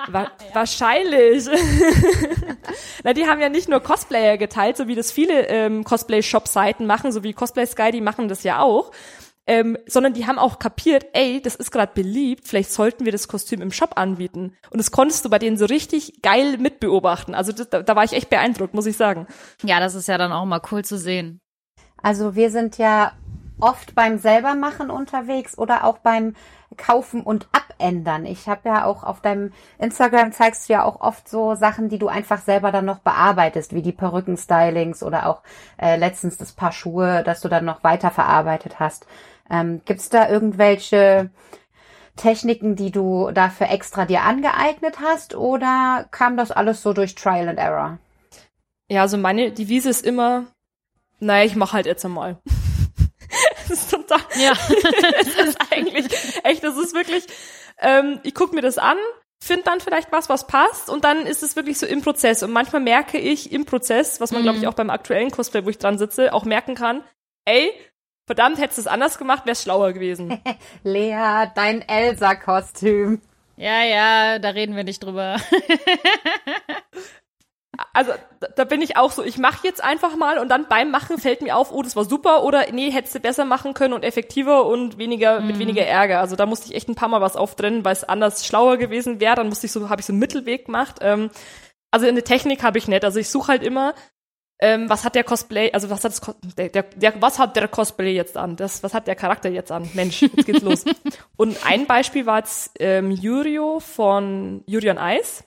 [0.09, 1.45] Wa wahrscheinlich.
[3.03, 7.11] Na, die haben ja nicht nur Cosplayer geteilt, so wie das viele ähm, Cosplay-Shop-Seiten machen,
[7.11, 8.91] so wie Cosplay Sky, die machen das ja auch.
[9.47, 13.29] Ähm, sondern die haben auch kapiert, ey, das ist gerade beliebt, vielleicht sollten wir das
[13.29, 14.53] Kostüm im Shop anbieten.
[14.69, 17.33] Und das konntest du bei denen so richtig geil mitbeobachten.
[17.33, 19.25] Also das, da, da war ich echt beeindruckt, muss ich sagen.
[19.63, 21.39] Ja, das ist ja dann auch mal cool zu sehen.
[22.01, 23.13] Also wir sind ja
[23.59, 26.35] oft beim selbermachen unterwegs oder auch beim
[26.75, 28.25] kaufen und abändern.
[28.25, 31.97] Ich habe ja auch auf deinem Instagram zeigst du ja auch oft so Sachen, die
[31.97, 35.41] du einfach selber dann noch bearbeitest, wie die Perückenstylings oder auch
[35.77, 39.07] äh, letztens das Paar Schuhe, das du dann noch weiter verarbeitet hast.
[39.49, 41.29] Ähm, Gibt es da irgendwelche
[42.17, 47.47] Techniken, die du dafür extra dir angeeignet hast oder kam das alles so durch Trial
[47.47, 47.99] and Error?
[48.89, 50.47] Ja, also meine Devise ist immer,
[51.19, 52.37] naja, ich mache halt jetzt einmal.
[53.67, 54.51] das ist total, ja,
[55.11, 56.07] das ist eigentlich,
[56.43, 57.25] echt, das ist wirklich,
[57.79, 58.97] ähm, ich guck mir das an,
[59.39, 62.51] finde dann vielleicht was, was passt und dann ist es wirklich so im Prozess und
[62.51, 64.45] manchmal merke ich im Prozess, was man mhm.
[64.45, 67.03] glaube ich auch beim aktuellen Cosplay, wo ich dran sitze, auch merken kann,
[67.45, 67.71] ey,
[68.27, 70.39] Verdammt, hättest du es anders gemacht, wär's schlauer gewesen.
[70.83, 73.21] Lea, dein Elsa-Kostüm.
[73.55, 75.37] Ja, ja, da reden wir nicht drüber.
[77.93, 78.11] also
[78.55, 81.41] da bin ich auch so, ich mache jetzt einfach mal und dann beim Machen fällt
[81.41, 84.65] mir auf, oh, das war super oder nee, hättest du besser machen können und effektiver
[84.65, 85.47] und weniger mm.
[85.47, 85.61] mit mhm.
[85.61, 86.19] weniger Ärger.
[86.19, 89.21] Also da musste ich echt ein paar Mal was auftrennen, weil es anders schlauer gewesen
[89.21, 89.35] wäre.
[89.35, 90.97] Dann musste ich so, habe ich so einen Mittelweg gemacht.
[91.01, 91.29] Ähm,
[91.91, 93.05] also eine Technik habe ich nicht.
[93.05, 93.93] Also ich suche halt immer
[94.59, 96.21] ähm, was hat der Cosplay, also was hat das,
[96.57, 98.55] der, der, was hat der Cosplay jetzt an?
[98.55, 99.87] Das, was hat der Charakter jetzt an?
[99.93, 100.83] Mensch, jetzt geht's los.
[101.37, 105.43] Und ein Beispiel war jetzt ähm, Yurio von Yuri on Ice.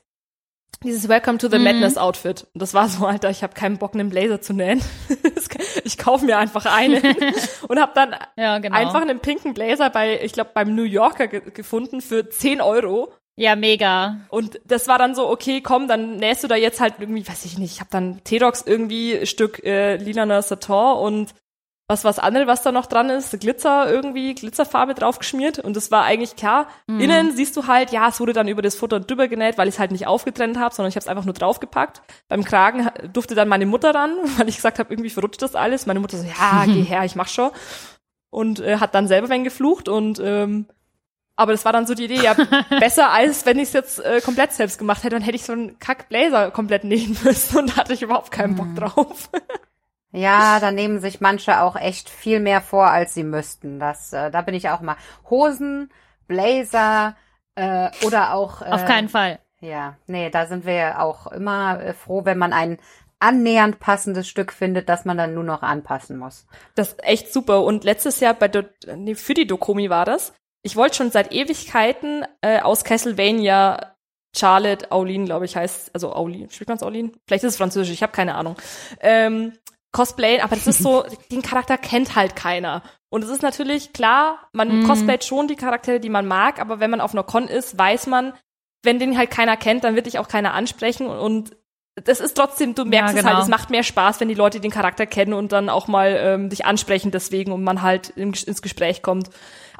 [0.82, 1.64] Dieses Welcome to the mhm.
[1.64, 2.46] Madness Outfit.
[2.54, 4.80] Und das war so, Alter, ich habe keinen Bock, einen Blazer zu nähen.
[5.84, 7.02] ich kaufe mir einfach einen
[7.68, 8.76] und habe dann ja, genau.
[8.76, 13.12] einfach einen pinken Blazer bei, ich glaube, beim New Yorker ge gefunden für 10 Euro
[13.40, 14.18] ja, mega.
[14.28, 17.46] Und das war dann so, okay, komm, dann nähst du da jetzt halt irgendwie, weiß
[17.46, 21.34] ich nicht, ich habe dann T-Dox irgendwie Stück äh, lilaner Satin und
[21.88, 26.04] was was andere, was da noch dran ist, Glitzer irgendwie, Glitzerfarbe draufgeschmiert und das war
[26.04, 26.68] eigentlich klar.
[26.86, 27.00] Mhm.
[27.00, 29.76] Innen siehst du halt, ja, es wurde dann über das Futter drüber genäht, weil ich
[29.76, 32.02] es halt nicht aufgetrennt habe, sondern ich habe es einfach nur draufgepackt.
[32.28, 35.86] Beim Kragen durfte dann meine Mutter ran, weil ich gesagt habe, irgendwie verrutscht das alles.
[35.86, 37.50] Meine Mutter so, ja, geh her, ich mach schon.
[38.28, 40.66] Und äh, hat dann selber wenn geflucht und ähm,
[41.40, 42.34] aber das war dann so die Idee, ja,
[42.80, 45.54] besser als wenn ich es jetzt äh, komplett selbst gemacht hätte, dann hätte ich so
[45.54, 48.76] einen Kack-Blazer komplett nähen müssen und da hatte ich überhaupt keinen Bock mhm.
[48.76, 49.30] drauf.
[50.12, 53.80] ja, da nehmen sich manche auch echt viel mehr vor, als sie müssten.
[53.80, 54.96] Das, äh, da bin ich auch mal.
[55.30, 55.90] Hosen,
[56.28, 57.16] Blazer
[57.54, 58.60] äh, oder auch.
[58.60, 59.38] Äh, Auf keinen Fall.
[59.60, 62.78] Ja, nee, da sind wir auch immer äh, froh, wenn man ein
[63.18, 66.46] annähernd passendes Stück findet, das man dann nur noch anpassen muss.
[66.74, 67.62] Das ist echt super.
[67.62, 68.62] Und letztes Jahr bei Do
[68.94, 73.96] nee, für die Dokomi war das ich wollte schon seit Ewigkeiten äh, aus Castlevania
[74.36, 77.12] Charlotte Aulin, glaube ich, heißt, also Aulin, spricht man es Aulin?
[77.26, 78.56] Vielleicht ist es französisch, ich habe keine Ahnung.
[79.00, 79.54] Ähm,
[79.92, 82.82] Cosplay, aber das ist so, den Charakter kennt halt keiner.
[83.08, 84.86] Und es ist natürlich klar, man mhm.
[84.86, 88.06] cosplayt schon die Charaktere, die man mag, aber wenn man auf einer Con ist, weiß
[88.06, 88.32] man,
[88.82, 91.56] wenn den halt keiner kennt, dann wird dich auch keiner ansprechen und
[91.96, 93.20] das ist trotzdem, du merkst ja, genau.
[93.20, 93.42] es halt, genau.
[93.42, 96.48] es macht mehr Spaß, wenn die Leute den Charakter kennen und dann auch mal ähm,
[96.48, 99.28] dich ansprechen deswegen und man halt in, ins Gespräch kommt.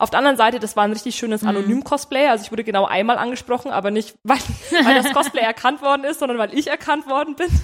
[0.01, 1.49] Auf der anderen Seite, das war ein richtig schönes mhm.
[1.49, 4.39] Anonym-Cosplay, also ich wurde genau einmal angesprochen, aber nicht, weil,
[4.83, 7.49] weil das Cosplay erkannt worden ist, sondern weil ich erkannt worden bin.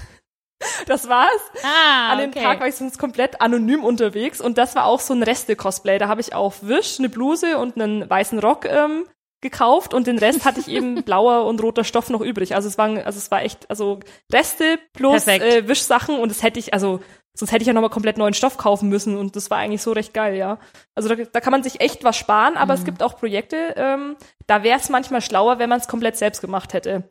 [0.87, 1.43] Das war's.
[1.63, 2.43] Ah, An dem okay.
[2.43, 5.99] Tag war ich sonst komplett anonym unterwegs und das war auch so ein Reste-Cosplay.
[5.99, 9.05] Da habe ich auf Wish eine Bluse und einen weißen Rock ähm,
[9.43, 12.55] gekauft und den Rest hatte ich eben blauer und roter Stoff noch übrig.
[12.55, 14.01] Also es waren, also es war echt, also
[14.33, 17.01] Reste plus äh, Wischsachen und das hätte ich, also
[17.37, 19.93] sonst hätte ich ja nochmal komplett neuen Stoff kaufen müssen und das war eigentlich so
[19.93, 20.59] recht geil, ja.
[20.95, 22.79] Also da, da kann man sich echt was sparen, aber mhm.
[22.79, 24.17] es gibt auch Projekte, ähm,
[24.47, 27.05] da wäre es manchmal schlauer, wenn man es komplett selbst gemacht hätte.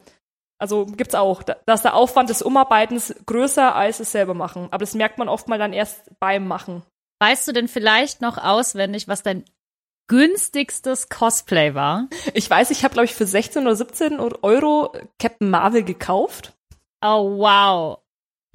[0.58, 4.68] Also gibt's auch, da, dass der Aufwand des Umarbeitens größer als es selber machen.
[4.72, 6.84] Aber das merkt man oft mal dann erst beim Machen.
[7.20, 9.44] Weißt du denn vielleicht noch auswendig, was dein
[10.08, 12.08] günstigstes Cosplay war?
[12.34, 16.54] Ich weiß, ich habe, glaube ich, für 16 oder 17 Euro Captain Marvel gekauft.
[17.02, 18.00] Oh, wow.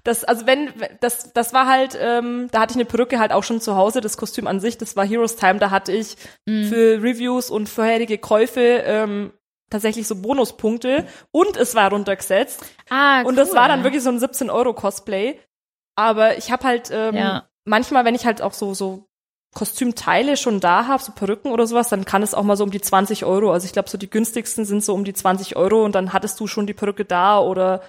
[0.04, 3.44] Das, also wenn, das, das war halt, ähm, da hatte ich eine Perücke halt auch
[3.44, 6.64] schon zu Hause, das Kostüm an sich, das war Heroes Time, da hatte ich mm.
[6.64, 9.32] für Reviews und vorherige Käufe ähm,
[9.70, 12.64] tatsächlich so Bonuspunkte und es war runtergesetzt.
[12.88, 13.28] Ah, cool.
[13.28, 15.38] Und das war dann wirklich so ein 17-Euro-Cosplay.
[15.96, 17.48] Aber ich habe halt ähm, ja.
[17.64, 19.06] manchmal, wenn ich halt auch so, so
[19.54, 22.70] Kostümteile schon da habe, so Perücken oder sowas, dann kann es auch mal so um
[22.70, 23.52] die 20 Euro.
[23.52, 26.38] Also ich glaube, so die günstigsten sind so um die 20 Euro und dann hattest
[26.40, 27.82] du schon die Perücke da oder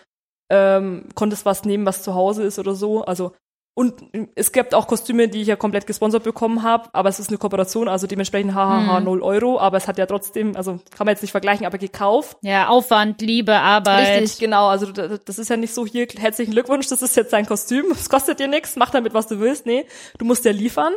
[0.51, 3.03] ähm, konntest was nehmen, was zu Hause ist oder so.
[3.05, 3.31] Also
[3.73, 3.93] und
[4.35, 7.37] es gibt auch Kostüme, die ich ja komplett gesponsert bekommen habe, aber es ist eine
[7.37, 9.05] Kooperation, also dementsprechend hahaha Hm.
[9.05, 12.35] 0 Euro, aber es hat ja trotzdem, also kann man jetzt nicht vergleichen, aber gekauft.
[12.41, 14.23] Ja, Aufwand, Liebe, Arbeit.
[14.23, 14.67] Richtig, genau.
[14.67, 17.85] Also da- das ist ja nicht so hier, herzlichen Glückwunsch, das ist jetzt dein Kostüm,
[17.91, 19.65] es kostet dir nichts, mach damit, was du willst.
[19.65, 19.85] Nee,
[20.17, 20.93] du musst ja liefern.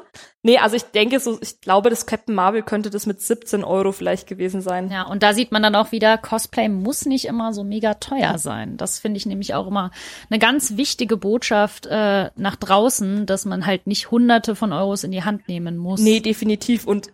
[0.46, 3.92] Nee, also ich denke so, ich glaube, das Captain Marvel könnte das mit 17 Euro
[3.92, 4.90] vielleicht gewesen sein.
[4.90, 8.36] Ja, und da sieht man dann auch wieder, Cosplay muss nicht immer so mega teuer
[8.36, 8.76] sein.
[8.76, 9.90] Das finde ich nämlich auch immer
[10.28, 15.12] eine ganz wichtige Botschaft äh, nach draußen, dass man halt nicht hunderte von Euros in
[15.12, 16.00] die Hand nehmen muss.
[16.00, 16.86] Nee, definitiv.
[16.86, 17.10] Und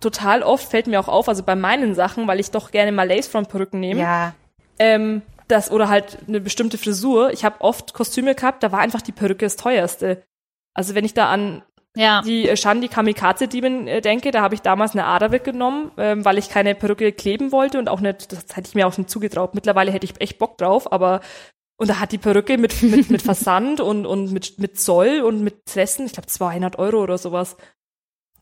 [0.00, 3.06] total oft fällt mir auch auf, also bei meinen Sachen, weil ich doch gerne mal
[3.08, 4.34] Lace-Front-Perücken nehme, Ja.
[4.80, 7.32] ähm, das oder halt eine bestimmte Frisur.
[7.32, 10.24] Ich habe oft Kostüme gehabt, da war einfach die Perücke das teuerste.
[10.74, 11.62] Also wenn ich da an
[11.96, 15.90] Ja, die äh, Shandi Kamikaze Diebin äh, denke, da habe ich damals eine Ader weggenommen,
[15.96, 18.96] ähm, weil ich keine Perücke kleben wollte und auch nicht, das hätte ich mir auch
[18.96, 19.54] nicht zugetraut.
[19.54, 21.22] Mittlerweile hätte ich echt Bock drauf, aber
[21.78, 25.42] und da hat die Perücke mit mit, mit Versand und und mit mit Zoll und
[25.42, 27.56] mit Tressen, ich glaube 200 Euro oder sowas.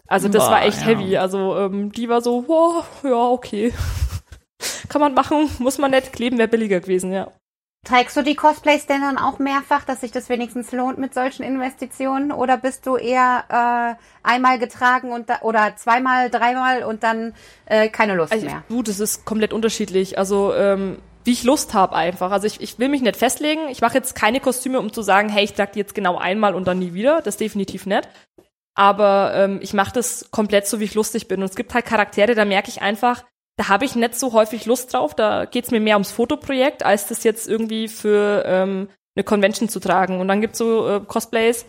[0.08, 0.86] Also das Boah, war echt ja.
[0.88, 1.16] heavy.
[1.16, 3.72] Also ähm, die war so, wow, ja okay,
[4.88, 7.28] kann man machen, muss man nicht kleben, wäre billiger gewesen, ja.
[7.84, 11.42] Trägst du die Cosplays denn dann auch mehrfach, dass sich das wenigstens lohnt mit solchen
[11.42, 12.32] Investitionen?
[12.32, 17.34] Oder bist du eher äh, einmal getragen und da, oder zweimal, dreimal und dann
[17.66, 18.64] äh, keine Lust Also, mehr?
[18.68, 20.16] du, das ist komplett unterschiedlich.
[20.18, 22.30] Also, ähm, wie ich Lust habe einfach.
[22.30, 23.68] Also ich, ich will mich nicht festlegen.
[23.70, 26.54] Ich mache jetzt keine Kostüme, um zu sagen, hey, ich trage die jetzt genau einmal
[26.54, 27.22] und dann nie wieder.
[27.22, 28.08] Das definitiv nicht.
[28.74, 31.40] Aber ähm, ich mache das komplett so, wie ich lustig bin.
[31.40, 33.24] Und es gibt halt Charaktere, da merke ich einfach,
[33.56, 35.14] da habe ich nicht so häufig Lust drauf.
[35.14, 39.80] Da geht's mir mehr ums Fotoprojekt, als das jetzt irgendwie für ähm, eine Convention zu
[39.80, 40.20] tragen.
[40.20, 41.66] Und dann gibt's so äh, Cosplays,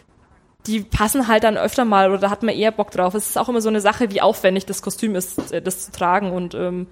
[0.67, 3.13] die passen halt dann öfter mal oder da hat man eher Bock drauf.
[3.13, 5.91] Es ist auch immer so eine Sache, wie aufwendig das Kostüm ist, äh, das zu
[5.91, 6.87] tragen und ähm,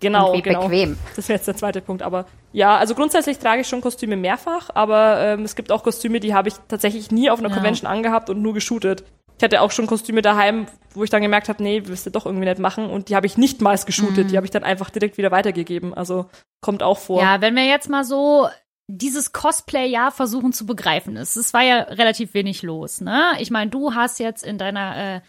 [0.00, 0.62] genau, und wie genau.
[0.62, 0.96] bequem.
[1.16, 2.02] Das wäre jetzt der zweite Punkt.
[2.02, 6.20] Aber ja, also grundsätzlich trage ich schon Kostüme mehrfach, aber ähm, es gibt auch Kostüme,
[6.20, 7.54] die habe ich tatsächlich nie auf einer Ja.
[7.56, 9.04] Convention angehabt und nur geshootet.
[9.40, 12.26] Ich hatte auch schon Kostüme daheim, wo ich dann gemerkt habe, nee, wirst du doch
[12.26, 14.28] irgendwie nicht machen und die habe ich nicht mal geshootet, Mhm.
[14.28, 15.94] die habe ich dann einfach direkt wieder weitergegeben.
[15.94, 16.26] Also
[16.60, 17.22] kommt auch vor.
[17.22, 18.50] Ja, wenn wir jetzt mal so
[18.86, 21.36] dieses Cosplay-Jahr versuchen zu begreifen ist.
[21.36, 23.30] Es war ja relativ wenig los, ne?
[23.38, 25.20] Ich meine, du hast jetzt in deiner äh,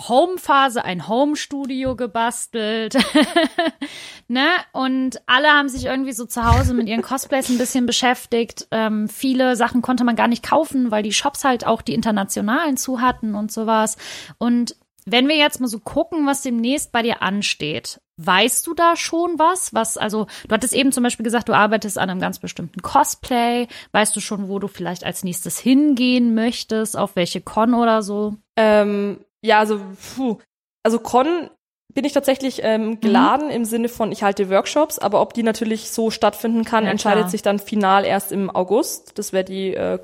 [0.00, 2.94] Home-Phase ein Home-Studio gebastelt,
[4.28, 4.48] ne?
[4.72, 8.66] Und alle haben sich irgendwie so zu Hause mit ihren Cosplays ein bisschen beschäftigt.
[8.70, 12.76] Ähm, viele Sachen konnte man gar nicht kaufen, weil die Shops halt auch die internationalen
[12.76, 13.96] zu hatten und sowas.
[14.38, 18.94] Und wenn wir jetzt mal so gucken, was demnächst bei dir ansteht, weißt du da
[18.96, 19.74] schon was?
[19.74, 23.66] Was, also, du hattest eben zum Beispiel gesagt, du arbeitest an einem ganz bestimmten Cosplay.
[23.90, 26.96] Weißt du schon, wo du vielleicht als nächstes hingehen möchtest?
[26.96, 28.36] Auf welche Con oder so?
[28.56, 29.80] Ähm, ja, also,
[30.16, 30.38] puh.
[30.84, 31.50] Also Con
[31.94, 32.64] bin ich tatsächlich Mhm.
[32.64, 36.84] ähm, geladen im Sinne von, ich halte Workshops, aber ob die natürlich so stattfinden kann,
[36.84, 37.30] Ja, entscheidet klar.
[37.30, 39.18] sich dann final erst im August.
[39.18, 39.98] Das wäre die äh,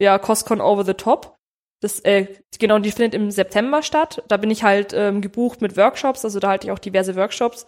[0.00, 1.36] ja, CosCon Over the Top.
[1.80, 2.26] Das, äh,
[2.58, 4.22] genau, die findet im September statt.
[4.28, 7.66] Da bin ich halt ähm, gebucht mit Workshops, also da halte ich auch diverse Workshops.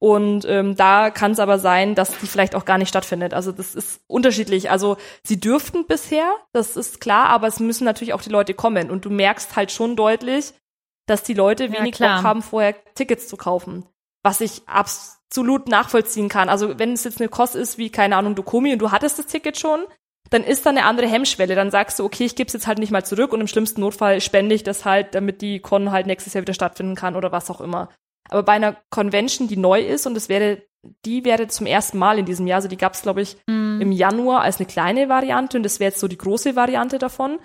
[0.00, 3.34] Und ähm, da kann es aber sein, dass die vielleicht auch gar nicht stattfindet.
[3.34, 4.70] Also das ist unterschiedlich.
[4.70, 8.90] Also sie dürften bisher, das ist klar, aber es müssen natürlich auch die Leute kommen.
[8.90, 10.54] Und du merkst halt schon deutlich,
[11.06, 12.18] dass die Leute Ja, wenig klar.
[12.18, 13.86] Bock haben, vorher Tickets zu kaufen.
[14.22, 16.48] Was ich absolut nachvollziehen kann.
[16.48, 19.26] Also wenn es jetzt eine Kost ist wie, keine Ahnung, Dokomi und du hattest das
[19.26, 19.84] Ticket schon,
[20.30, 21.56] dann ist da eine andere Hemmschwelle.
[21.56, 23.80] Dann sagst du, okay, ich gebe es jetzt halt nicht mal zurück und im schlimmsten
[23.80, 27.32] Notfall spende ich das halt, damit die Con halt nächstes Jahr wieder stattfinden kann oder
[27.32, 27.88] was auch immer.
[28.28, 30.62] Aber bei einer Convention, die neu ist und es wäre,
[31.04, 33.80] die wäre zum ersten Mal in diesem Jahr, also die gab es, glaube ich, Mhm.
[33.80, 37.38] im Januar als eine kleine Variante und das wäre jetzt so die große Variante davon.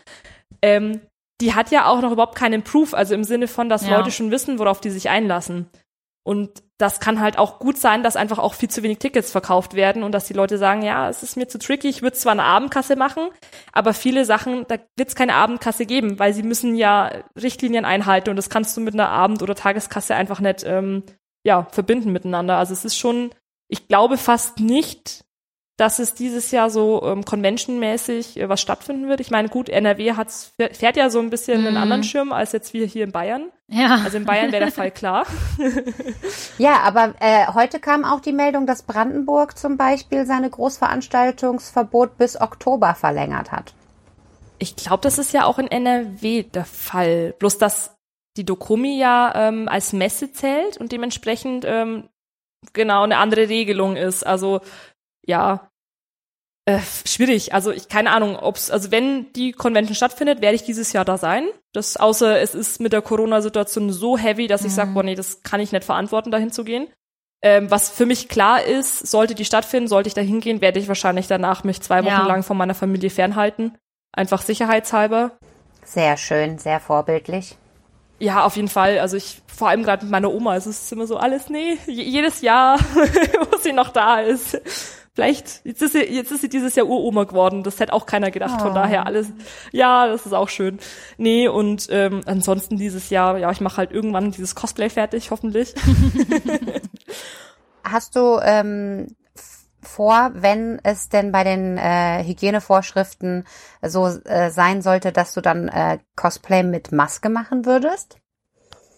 [0.62, 1.02] Ähm,
[1.42, 3.98] die hat ja auch noch überhaupt keinen Proof, also im Sinne von, dass Ja.
[3.98, 5.68] Leute schon wissen, worauf die sich einlassen.
[6.26, 9.74] Und das kann halt auch gut sein, dass einfach auch viel zu wenig Tickets verkauft
[9.74, 12.34] werden und dass die Leute sagen, ja, es ist mir zu tricky, ich würde zwar
[12.34, 13.30] eine Abendkasse machen,
[13.72, 17.10] aber viele Sachen, da wird es keine Abendkasse geben, weil sie müssen ja
[17.42, 21.04] Richtlinien einhalten und das kannst du mit einer Abend- oder Tageskasse einfach nicht ähm,
[21.46, 22.58] ja, verbinden miteinander.
[22.58, 23.30] Also es ist schon,
[23.70, 25.23] ich glaube fast nicht,
[25.78, 29.20] dass es dieses Jahr so ähm, conventionmäßig äh, was stattfinden wird.
[29.20, 31.82] Ich meine, gut, NRW hat's, fährt ja so ein bisschen einen Mhm.
[31.82, 33.52] anderen Schirm als jetzt wir hier in Bayern.
[33.68, 34.02] Ja.
[34.04, 35.26] Also in Bayern wäre der Fall klar.
[36.60, 42.40] Ja, aber äh, heute kam auch die Meldung, dass Brandenburg zum Beispiel seine Großveranstaltungsverbot bis
[42.40, 43.74] Oktober verlängert hat.
[44.60, 47.34] Ich glaube, das ist ja auch in NRW der Fall.
[47.40, 47.96] Bloß, dass
[48.38, 52.10] die Dokomi ja ähm, als Messe zählt und dementsprechend ähm,
[52.74, 54.26] genau eine andere Regelung ist.
[54.26, 54.62] Also
[55.26, 55.70] ja,
[56.66, 57.54] äh, schwierig.
[57.54, 61.18] Also ich keine Ahnung, ob's also wenn die Convention stattfindet, werde ich dieses Jahr da
[61.18, 61.46] sein.
[61.74, 64.76] Das außer es ist mit der Corona-Situation so heavy, dass ich Mhm.
[64.76, 66.88] sage, boah, nee, das kann ich nicht verantworten, dahin zu gehen.
[67.42, 70.88] Ähm, was für mich klar ist, sollte die stattfinden, sollte ich da hingehen, werde ich
[70.88, 72.26] wahrscheinlich danach mich zwei Wochen Ja.
[72.28, 73.78] lang von meiner Familie fernhalten.
[74.16, 75.32] einfach sicherheitshalber.
[75.84, 77.58] Sehr schön, sehr vorbildlich.
[78.20, 79.00] Ja, auf jeden Fall.
[79.00, 82.42] Also ich, vor allem gerade mit meiner Oma, es ist immer so alles, nee, jedes
[82.42, 82.80] Jahr,
[83.52, 84.62] wo sie noch da ist.
[85.16, 87.62] Vielleicht, jetzt ist sie, jetzt ist sie dieses Jahr Uroma geworden.
[87.62, 88.60] Das hätte auch keiner gedacht.
[88.62, 88.74] Von Oh.
[88.74, 89.28] daher alles,
[89.72, 90.80] ja, das ist auch schön.
[91.18, 95.76] Nee, und ähm, ansonsten dieses Jahr, ja, ich mache halt irgendwann dieses Cosplay fertig, hoffentlich.
[97.84, 99.08] Hast du ähm,
[99.82, 103.46] vor, wenn es denn bei den äh, Hygienevorschriften
[103.84, 108.18] so äh, sein sollte, dass du dann äh, Cosplay mit Maske machen würdest?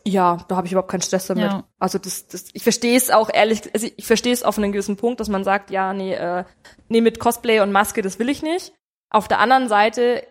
[0.07, 1.45] Ja, da habe ich überhaupt keinen Stress damit.
[1.45, 1.63] Ja.
[1.79, 4.97] Also das, das, ich verstehe es auch ehrlich, also ich verstehe es auf einen gewissen
[4.97, 6.43] Punkt, dass man sagt, ja, nee, äh,
[6.89, 8.73] nee, mit Cosplay und Maske, das will ich nicht.
[9.09, 10.23] Auf der anderen Seite,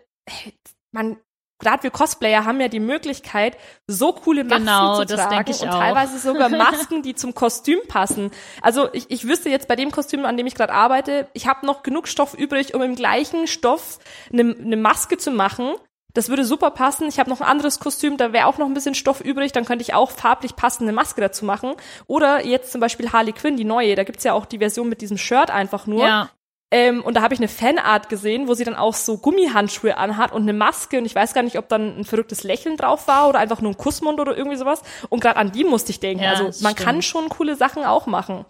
[0.91, 1.17] man,
[1.59, 3.57] gerade wir Cosplayer haben ja die Möglichkeit,
[3.87, 5.79] so coole Masken Genau, zu das tragen und auch.
[5.79, 8.31] teilweise sogar Masken, die zum Kostüm passen.
[8.61, 11.65] Also ich, ich wüsste jetzt bei dem Kostüm, an dem ich gerade arbeite, ich habe
[11.65, 13.99] noch genug Stoff übrig, um im gleichen Stoff
[14.31, 15.75] eine, eine Maske zu machen.
[16.15, 17.07] Das würde super passen.
[17.09, 19.65] Ich habe noch ein anderes Kostüm, da wäre auch noch ein bisschen Stoff übrig, dann
[19.65, 21.73] könnte ich auch farblich passende Maske dazu machen.
[22.07, 25.01] Oder jetzt zum Beispiel Harley Quinn, die neue, da gibt's ja auch die Version mit
[25.01, 26.07] diesem Shirt einfach nur.
[26.07, 26.29] Ja.
[26.71, 30.31] Ähm, und da habe ich eine Fanart gesehen, wo sie dann auch so Gummihandschuhe anhat
[30.31, 33.27] und eine Maske und ich weiß gar nicht, ob dann ein verrücktes Lächeln drauf war
[33.27, 34.81] oder einfach nur ein Kussmund oder irgendwie sowas.
[35.09, 36.23] Und gerade an die musste ich denken.
[36.23, 36.77] Ja, also man stimmt.
[36.77, 38.45] kann schon coole Sachen auch machen.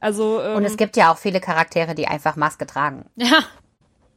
[0.00, 3.06] Also ähm, Und es gibt ja auch viele Charaktere, die einfach Maske tragen.
[3.16, 3.38] Ja.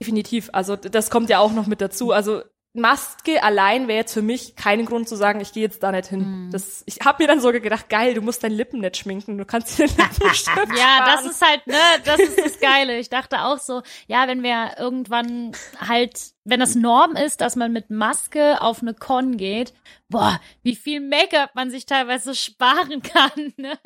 [0.01, 0.49] definitiv.
[0.51, 2.11] Also das kommt ja auch noch mit dazu.
[2.11, 2.43] Also
[2.73, 6.09] Maske allein wäre jetzt für mich kein Grund zu sagen, ich gehe jetzt da nicht
[6.09, 6.45] hin.
[6.45, 6.51] Mhm.
[6.51, 9.45] Das, ich habe mir dann sogar gedacht, geil, du musst deine Lippen nicht schminken, du
[9.45, 12.99] kannst dir Lippenstift Ja, das ist halt, ne, das ist das Geile.
[12.99, 17.73] Ich dachte auch so, ja, wenn wir irgendwann halt, wenn das Norm ist, dass man
[17.73, 19.73] mit Maske auf eine Con geht,
[20.07, 23.79] boah, wie viel Make-up man sich teilweise sparen kann, ne?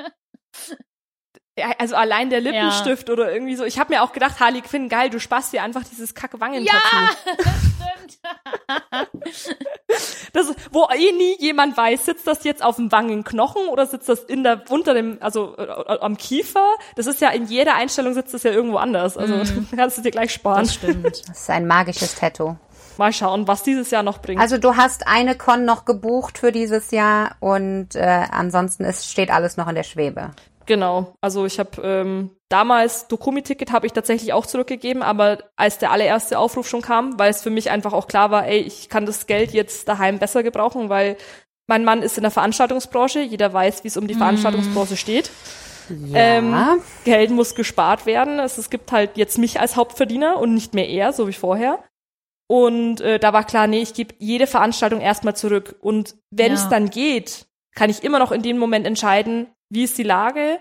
[1.58, 3.64] Ja, also allein der Lippenstift oder irgendwie so.
[3.64, 6.64] Ich habe mir auch gedacht, Harley Quinn, geil, du sparst dir einfach dieses kacke wangen
[6.64, 6.74] Ja,
[8.02, 8.20] stimmt.
[10.34, 14.24] Das, wo eh nie jemand weiß, sitzt das jetzt auf dem Wangenknochen oder sitzt das
[14.24, 16.74] in der, unter dem, also äh, äh, am Kiefer?
[16.96, 19.16] Das ist ja in jeder Einstellung sitzt das ja irgendwo anders.
[19.16, 19.36] Also
[19.76, 20.64] kannst du dir gleich sparen.
[20.64, 21.22] Das stimmt.
[21.28, 22.56] Das ist ein magisches Tattoo.
[22.98, 24.40] Mal schauen, was dieses Jahr noch bringt.
[24.40, 29.32] Also du hast eine Con noch gebucht für dieses Jahr und äh, ansonsten ist, steht
[29.32, 30.32] alles noch in der Schwebe.
[30.66, 31.14] Genau.
[31.22, 36.40] Also ich habe ähm, damals Dokumi-Ticket habe ich tatsächlich auch zurückgegeben, aber als der allererste
[36.40, 39.28] Aufruf schon kam, weil es für mich einfach auch klar war, ey, ich kann das
[39.28, 41.18] Geld jetzt daheim besser gebrauchen, weil
[41.68, 45.32] mein Mann ist in der Veranstaltungsbranche, jeder weiß, wie es um die Veranstaltungsbranche steht.
[45.90, 46.18] Ja.
[46.38, 46.56] Ähm,
[47.04, 48.40] Geld muss gespart werden.
[48.40, 51.80] Es, es gibt halt jetzt mich als Hauptverdiener und nicht mehr er, so wie vorher.
[52.48, 55.76] Und äh, da war klar, nee, ich gebe jede Veranstaltung erstmal zurück.
[55.80, 56.70] Und wenn es Ja.
[56.70, 60.60] dann geht, kann ich immer noch in dem Moment entscheiden, wie ist die Lage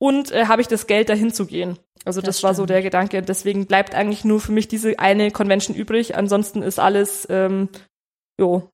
[0.00, 1.78] und äh, habe ich das Geld, dahin zu gehen.
[2.04, 3.22] Also das, Das war so der Gedanke.
[3.22, 6.16] Deswegen bleibt eigentlich nur für mich diese eine Convention übrig.
[6.16, 7.68] Ansonsten ist alles, ähm,
[8.40, 8.68] jo,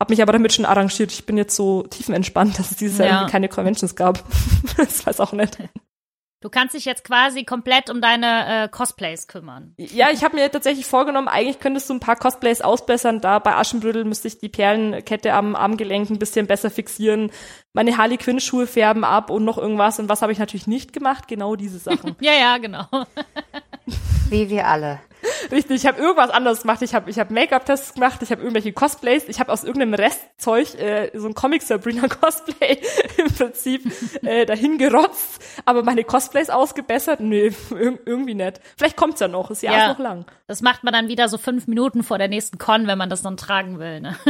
[0.00, 1.12] hab mich aber damit schon arrangiert.
[1.12, 3.14] Ich bin jetzt so tiefenentspannt, dass es dieses Jahr Ja.
[3.18, 4.24] irgendwie keine Conventions gab.
[4.78, 5.58] das weiß auch nicht.
[6.42, 9.74] Du kannst dich jetzt quasi komplett um deine äh, Cosplays kümmern.
[9.76, 13.20] Ja, ich habe mir tatsächlich vorgenommen, eigentlich könntest du ein paar Cosplays ausbessern.
[13.20, 17.30] Da bei Aschenbrödel müsste ich die Perlenkette am Armgelenk ein bisschen besser fixieren.
[17.74, 19.98] Meine Harley Quinn Schuhe färben ab und noch irgendwas.
[19.98, 21.28] Und was habe ich natürlich nicht gemacht?
[21.28, 22.16] Genau diese Sachen.
[22.20, 22.86] Ja, ja, genau.
[24.28, 25.00] Wie wir alle.
[25.50, 26.80] Richtig, ich habe irgendwas anderes gemacht.
[26.82, 30.74] Ich habe ich hab Make-up-Tests gemacht, ich habe irgendwelche Cosplays, ich habe aus irgendeinem Restzeug
[30.78, 32.78] äh, so ein Comic-Sabrina-Cosplay
[33.18, 33.82] im Prinzip
[34.24, 37.20] äh, dahin gerotzt, aber meine Cosplays ausgebessert?
[37.20, 38.60] Nö, ir irgendwie nicht.
[38.78, 39.90] Vielleicht kommt's ja noch, Jahr Ja.
[39.90, 40.24] ist noch lang.
[40.46, 43.20] Das macht man dann wieder so fünf Minuten vor der nächsten Con, wenn man das
[43.22, 44.16] dann tragen will, ne?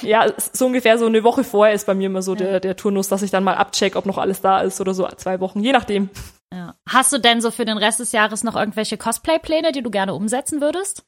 [0.00, 2.74] Ja, es- so ungefähr so eine Woche vorher ist bei mir immer so der, der
[2.74, 5.60] Turnus, dass ich dann mal abcheck, ob noch alles da ist oder so zwei Wochen,
[5.60, 6.08] je nachdem.
[6.54, 6.76] Ja.
[6.88, 10.14] Hast du denn so für den Rest des Jahres noch irgendwelche Cosplay-Pläne, die du gerne
[10.14, 11.04] umsetzen würdest?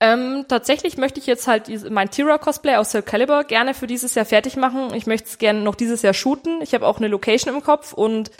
[0.00, 4.24] Ähm, tatsächlich möchte ich jetzt halt mein Tira-Cosplay aus Soul Calibur gerne für dieses Jahr
[4.24, 4.94] fertig machen.
[4.94, 6.60] Ich möchte es gerne noch dieses Jahr shooten.
[6.62, 8.30] Ich habe auch eine Location im Kopf und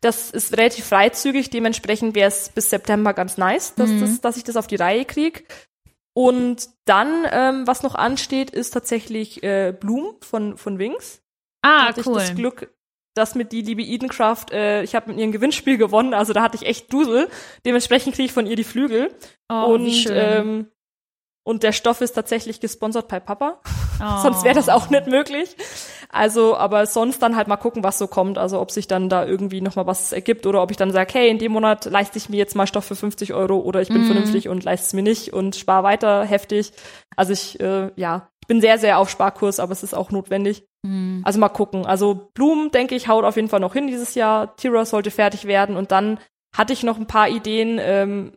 [0.00, 1.50] das ist relativ freizügig.
[1.50, 4.00] Dementsprechend wäre es bis September ganz nice, dass, Mhm.
[4.00, 5.46] das, dass ich das auf die Reihe krieg.
[6.14, 11.20] Und dann, ähm, was noch ansteht, ist tatsächlich äh, Bloom von, von Wings.
[11.62, 12.16] Ah, hatte cool.
[12.20, 12.72] ich das Glück,
[13.18, 16.40] dass mit die liebe Edencraft, äh, ich habe mit ihr ein Gewinnspiel gewonnen, also da
[16.42, 17.28] hatte ich echt Dusel.
[17.66, 19.10] Dementsprechend kriege ich von ihr die Flügel.
[19.50, 20.14] oh, und wie schön.
[20.16, 20.66] ähm,
[21.44, 23.60] und der Stoff ist tatsächlich gesponsert bei Papa.
[24.02, 24.18] oh.
[24.22, 25.56] Sonst wäre das auch nicht möglich.
[26.10, 28.38] Also, aber sonst dann halt mal gucken, was so kommt.
[28.38, 31.12] Also ob sich dann da irgendwie noch mal was ergibt oder ob ich dann sage,
[31.14, 33.88] hey, in dem Monat leiste ich mir jetzt mal Stoff für 50 Euro oder ich
[33.88, 34.06] bin Mhm.
[34.06, 36.72] vernünftig und leiste es mir nicht und spare weiter heftig.
[37.16, 40.64] Also ich, äh, ja, bin sehr, sehr auf Sparkurs, aber es ist auch notwendig.
[40.84, 41.22] Hm.
[41.24, 41.86] Also mal gucken.
[41.86, 44.56] Also Blumen, denke ich, haut auf jeden Fall noch hin dieses Jahr.
[44.56, 46.18] Tira sollte fertig werden und dann
[46.56, 47.78] hatte ich noch ein paar Ideen.
[47.80, 48.32] Ähm,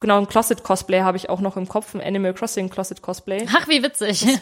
[0.00, 3.46] genau, ein Closet Cosplay habe ich auch noch im Kopf, ein Animal Crossing Closet Cosplay.
[3.52, 4.24] Ach, wie witzig.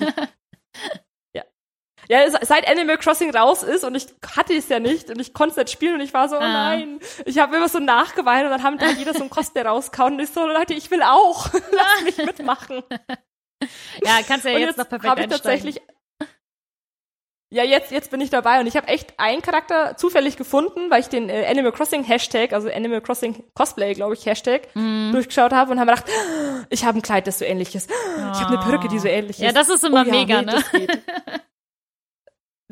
[2.09, 5.51] Ja, seit Animal Crossing raus ist und ich hatte es ja nicht und ich konnte
[5.53, 6.49] es nicht spielen und ich war so, oh Ah.
[6.53, 6.99] nein.
[7.25, 10.21] Ich habe immer so nachgeweint und dann haben dann jeder so ein Cosplay rauskauen und
[10.21, 11.51] ich so, Leute, ich will auch.
[11.53, 12.83] Lass mich mitmachen.
[14.05, 15.81] ja, kannst ja jetzt, jetzt noch perfekt habe ich tatsächlich
[17.53, 21.01] ja, jetzt, jetzt bin ich dabei und ich habe echt einen Charakter zufällig gefunden, weil
[21.01, 25.11] ich den äh, Animal Crossing Hashtag, also Animal Crossing Cosplay, glaube ich, Hashtag, Mhm.
[25.13, 27.91] durchgeschaut habe und habe gedacht, "Ah, ich habe ein Kleid, das so ähnlich ist.
[27.91, 29.43] Ich habe eine Perücke, die so ähnlich ist.
[29.45, 30.63] Ja, das ist immer Oh ja, mega, nee, ne?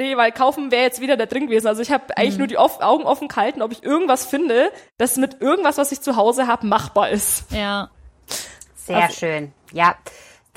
[0.01, 1.67] Nee, weil kaufen wäre jetzt wieder da drin gewesen.
[1.67, 2.39] Also ich habe eigentlich Mhm.
[2.39, 6.01] nur die off Augen offen gehalten, ob ich irgendwas finde, das mit irgendwas, was ich
[6.01, 7.51] zu Hause habe, machbar ist.
[7.51, 7.91] Ja.
[8.77, 9.53] Sehr Also- schön.
[9.73, 9.97] Ja.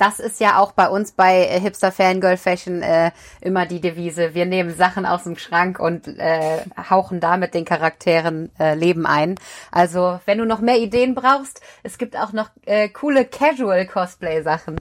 [0.02, 4.34] Das ist ja auch bei uns bei äh, Hipster Fangirl Fashion äh, immer die Devise.
[4.34, 6.58] Wir nehmen Sachen aus dem Schrank und äh,
[6.90, 9.36] hauchen damit den Charakteren äh, Leben ein.
[9.70, 14.42] Also, wenn du noch mehr Ideen brauchst, es gibt auch noch äh, coole Casual Cosplay
[14.42, 14.80] Sachen.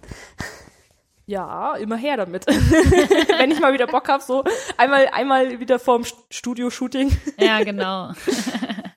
[1.28, 2.48] Ja, immer her damit.
[3.38, 4.44] Wenn ich mal wieder Bock habe, so
[4.78, 7.16] einmal einmal wieder vorm St- Studio-Shooting.
[7.38, 8.12] Ja, genau.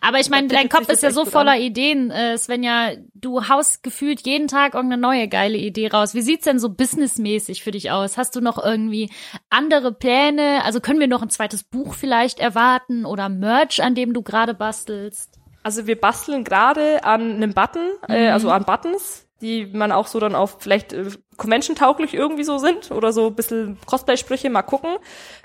[0.00, 1.60] Aber ich meine, dein Kopf ist ja so voller an.
[1.60, 2.92] Ideen, äh, Svenja.
[3.14, 6.14] Du haust gefühlt jeden Tag irgendeine neue geile Idee raus.
[6.14, 8.16] Wie sieht's denn so businessmäßig für dich aus?
[8.16, 9.10] Hast du noch irgendwie
[9.50, 10.64] andere Pläne?
[10.64, 14.54] Also können wir noch ein zweites Buch vielleicht erwarten oder Merch, an dem du gerade
[14.54, 15.38] bastelst?
[15.62, 20.18] Also wir basteln gerade an einem Button, äh, also an Buttons, die man auch so
[20.20, 24.96] dann auf vielleicht äh, Convention-tauglich irgendwie so sind oder so ein bisschen Cosplay-Sprüche, mal gucken.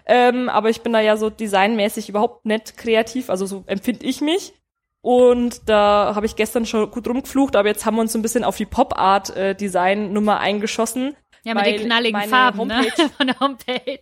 [0.06, 4.22] Ähm, aber ich bin da ja so designmäßig überhaupt nicht kreativ, also so empfinde ich
[4.22, 4.54] mich.
[5.02, 8.22] Und da habe ich gestern schon gut rumgeflucht, aber jetzt haben wir uns so ein
[8.22, 11.16] bisschen auf die Pop-Art-Design-Nummer eingeschossen.
[11.44, 12.76] Ja, mit den knalligen Farben, ne?
[12.82, 14.00] Homepage- Von der Homepage.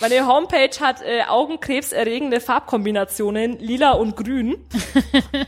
[0.00, 4.56] Meine Homepage hat äh, augenkrebserregende Farbkombinationen, lila und grün.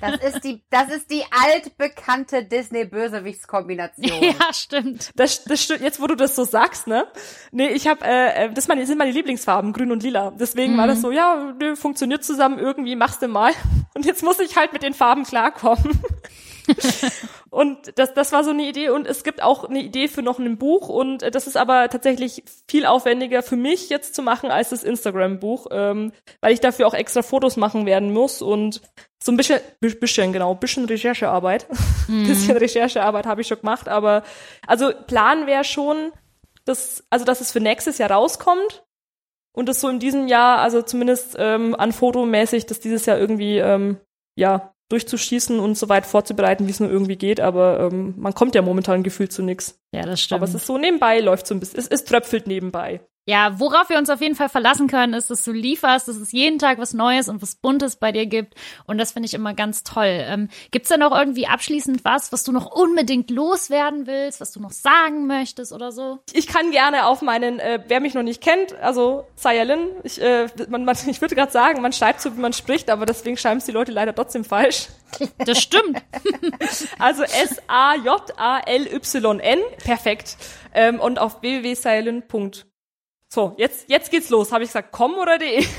[0.00, 4.22] Das ist die, das ist die altbekannte Disney-Bösewichtskombination.
[4.22, 5.10] ja, stimmt.
[5.14, 7.06] Das, das stimmt, jetzt wo du das so sagst, ne?
[7.52, 10.32] Nee, ich habe, äh, äh, das meine, sind meine Lieblingsfarben, grün und lila.
[10.32, 13.52] Deswegen war das so, ja, nö, funktioniert zusammen irgendwie, machst du mal.
[13.94, 16.00] Und jetzt muss ich halt mit den Farben klarkommen.
[17.54, 18.88] und das, das war so eine Idee.
[18.90, 20.88] Und es gibt auch eine Idee für noch ein Buch.
[20.88, 24.82] Und äh, das ist aber tatsächlich viel aufwendiger für mich jetzt zu machen als das
[24.82, 28.82] Instagram-Buch, ähm, weil ich dafür auch extra Fotos machen werden muss und
[29.22, 31.66] so ein bisschen, bi- bisschen genau, bisschen Recherchearbeit.
[32.08, 34.24] bisschen Recherchearbeit habe ich schon gemacht, aber
[34.66, 36.12] also Plan wäre schon,
[36.64, 38.84] dass, also dass es für nächstes Jahr rauskommt
[39.54, 43.58] und das so in diesem Jahr, also zumindest ähm, an fotomäßig, dass dieses Jahr irgendwie
[43.58, 43.98] ähm,
[44.36, 48.54] ja durchzuschießen und so weit vorzubereiten, wie es nur irgendwie geht, aber ähm, man kommt
[48.54, 49.80] ja momentan gefühlt zu nix.
[49.92, 50.40] Ja, das stimmt.
[50.40, 53.00] Aber es ist so nebenbei, läuft so ein bisschen, es, es tröpfelt nebenbei.
[53.26, 56.32] Ja, worauf wir uns auf jeden Fall verlassen können, ist, dass du lieferst, dass es
[56.32, 58.54] jeden Tag was Neues und was Buntes bei dir gibt.
[58.86, 60.04] Und das finde ich immer ganz toll.
[60.26, 64.60] Ähm, gibt's da noch irgendwie abschließend was, was du noch unbedingt loswerden willst, was du
[64.60, 66.18] noch sagen möchtest oder so?
[66.34, 70.48] Ich kann gerne auf meinen, äh, wer mich noch nicht kennt, also Sayalin, ich, äh,
[70.68, 73.56] man, man, ich würde gerade sagen, man schreibt so, wie man spricht, aber deswegen schreiben
[73.58, 74.88] es die Leute leider trotzdem falsch.
[75.38, 76.02] Das stimmt.
[76.98, 77.78] Also S-A-J-A-L-Y-N.
[79.84, 80.36] Perfekt.
[80.74, 82.26] Ähm, und auf www.silent.
[83.34, 84.52] So, jetzt, jetzt geht's los.
[84.52, 85.66] Habe ich gesagt, komm oder de?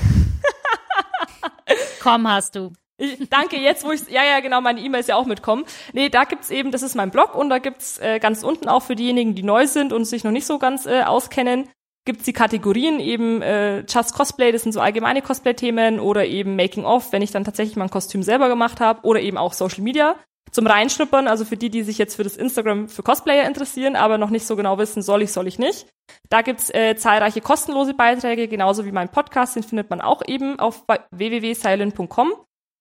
[2.02, 2.72] Komm, hast du.
[2.98, 5.64] Ich, danke, jetzt wo ich ja ja genau, meine E-Mails ja auch mitkommen.
[5.94, 8.82] Nee, da gibt's eben, das ist mein Blog und da gibt's äh, ganz unten auch
[8.82, 11.68] für diejenigen, die neu sind und sich noch nicht so ganz äh, auskennen,
[12.04, 16.84] gibt's die Kategorien eben äh, Just Cosplay, das sind so allgemeine Cosplay-Themen oder eben Making
[16.84, 19.82] of, wenn ich dann tatsächlich mal ein Kostüm selber gemacht habe oder eben auch Social
[19.82, 20.16] Media
[20.50, 24.18] zum Reinschnuppern, also für die, die sich jetzt für das Instagram für Cosplayer interessieren, aber
[24.18, 25.86] noch nicht so genau wissen, soll ich, soll ich nicht.
[26.28, 30.58] Da gibt's äh, zahlreiche kostenlose Beiträge, genauso wie mein Podcast, den findet man auch eben
[30.58, 32.32] auf www.silent.com.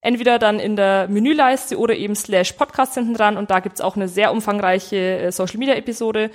[0.01, 3.95] Entweder dann in der Menüleiste oder eben slash Podcast hinten dran und da gibt's auch
[3.95, 6.30] eine sehr umfangreiche äh, Social Media Episode.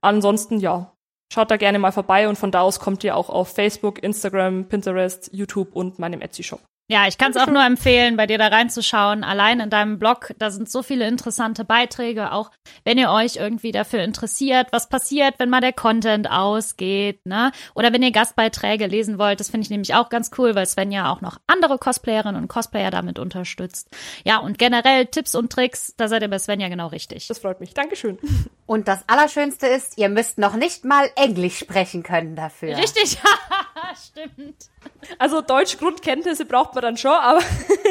[0.00, 0.92] Ansonsten, ja,
[1.32, 4.66] schaut da gerne mal vorbei und von da aus kommt ihr auch auf Facebook, Instagram,
[4.68, 6.60] Pinterest, YouTube und meinem Etsy-Shop.
[6.88, 9.24] Ja, ich kann es auch nur empfehlen, bei dir da reinzuschauen.
[9.24, 12.50] Allein in deinem Blog, da sind so viele interessante Beiträge, auch
[12.84, 17.52] wenn ihr euch irgendwie dafür interessiert, was passiert, wenn mal der Content ausgeht, ne?
[17.74, 20.92] Oder wenn ihr Gastbeiträge lesen wollt, das finde ich nämlich auch ganz cool, weil Sven
[20.92, 23.88] ja auch noch andere Cosplayerinnen und Cosplayer damit unterstützt.
[24.24, 27.28] Ja, und generell Tipps und Tricks, da seid ihr bei Sven ja genau richtig.
[27.28, 27.72] Das freut mich.
[27.74, 28.18] Dankeschön.
[28.66, 32.76] Und das Allerschönste ist, ihr müsst noch nicht mal Englisch sprechen können dafür.
[32.76, 33.18] Richtig,
[33.96, 34.70] stimmt.
[35.18, 37.40] Also Deutsch-Grundkenntnisse braucht man dann schon, aber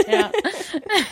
[0.07, 0.31] Ja.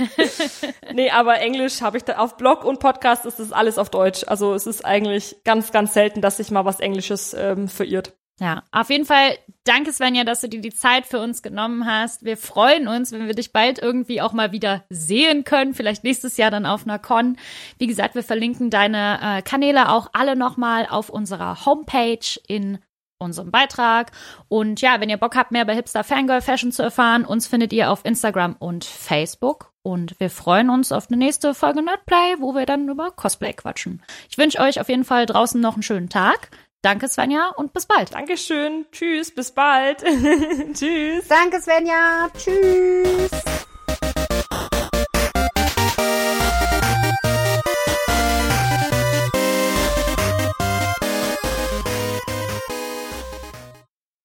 [0.94, 4.24] nee, aber Englisch habe ich da auf Blog und Podcast ist das alles auf Deutsch.
[4.28, 8.14] Also es ist eigentlich ganz, ganz selten, dass sich mal was Englisches ähm, verirrt.
[8.40, 12.24] Ja, auf jeden Fall danke Svenja, dass du dir die Zeit für uns genommen hast.
[12.24, 16.38] Wir freuen uns, wenn wir dich bald irgendwie auch mal wieder sehen können, vielleicht nächstes
[16.38, 17.38] Jahr dann auf einer Con.
[17.80, 22.80] Wie gesagt, wir verlinken deine äh, Kanäle auch alle nochmal auf unserer Homepage in
[23.20, 24.12] unserem Beitrag.
[24.48, 27.72] Und ja, wenn ihr Bock habt, mehr über Hipster Fangirl Fashion zu erfahren, uns findet
[27.74, 29.72] ihr auf Instagram und Facebook.
[29.82, 34.02] Und wir freuen uns auf eine nächste Folge Nerdplay, wo wir dann über Cosplay quatschen.
[34.30, 36.50] Ich wünsche euch auf jeden Fall draußen noch einen schönen Tag.
[36.82, 38.14] Danke, Svenja, und bis bald.
[38.14, 38.86] Dankeschön.
[38.92, 40.00] Tschüss, bis bald.
[40.74, 41.28] Tschüss.
[41.28, 42.30] Danke, Svenja.
[42.38, 43.66] Tschüss.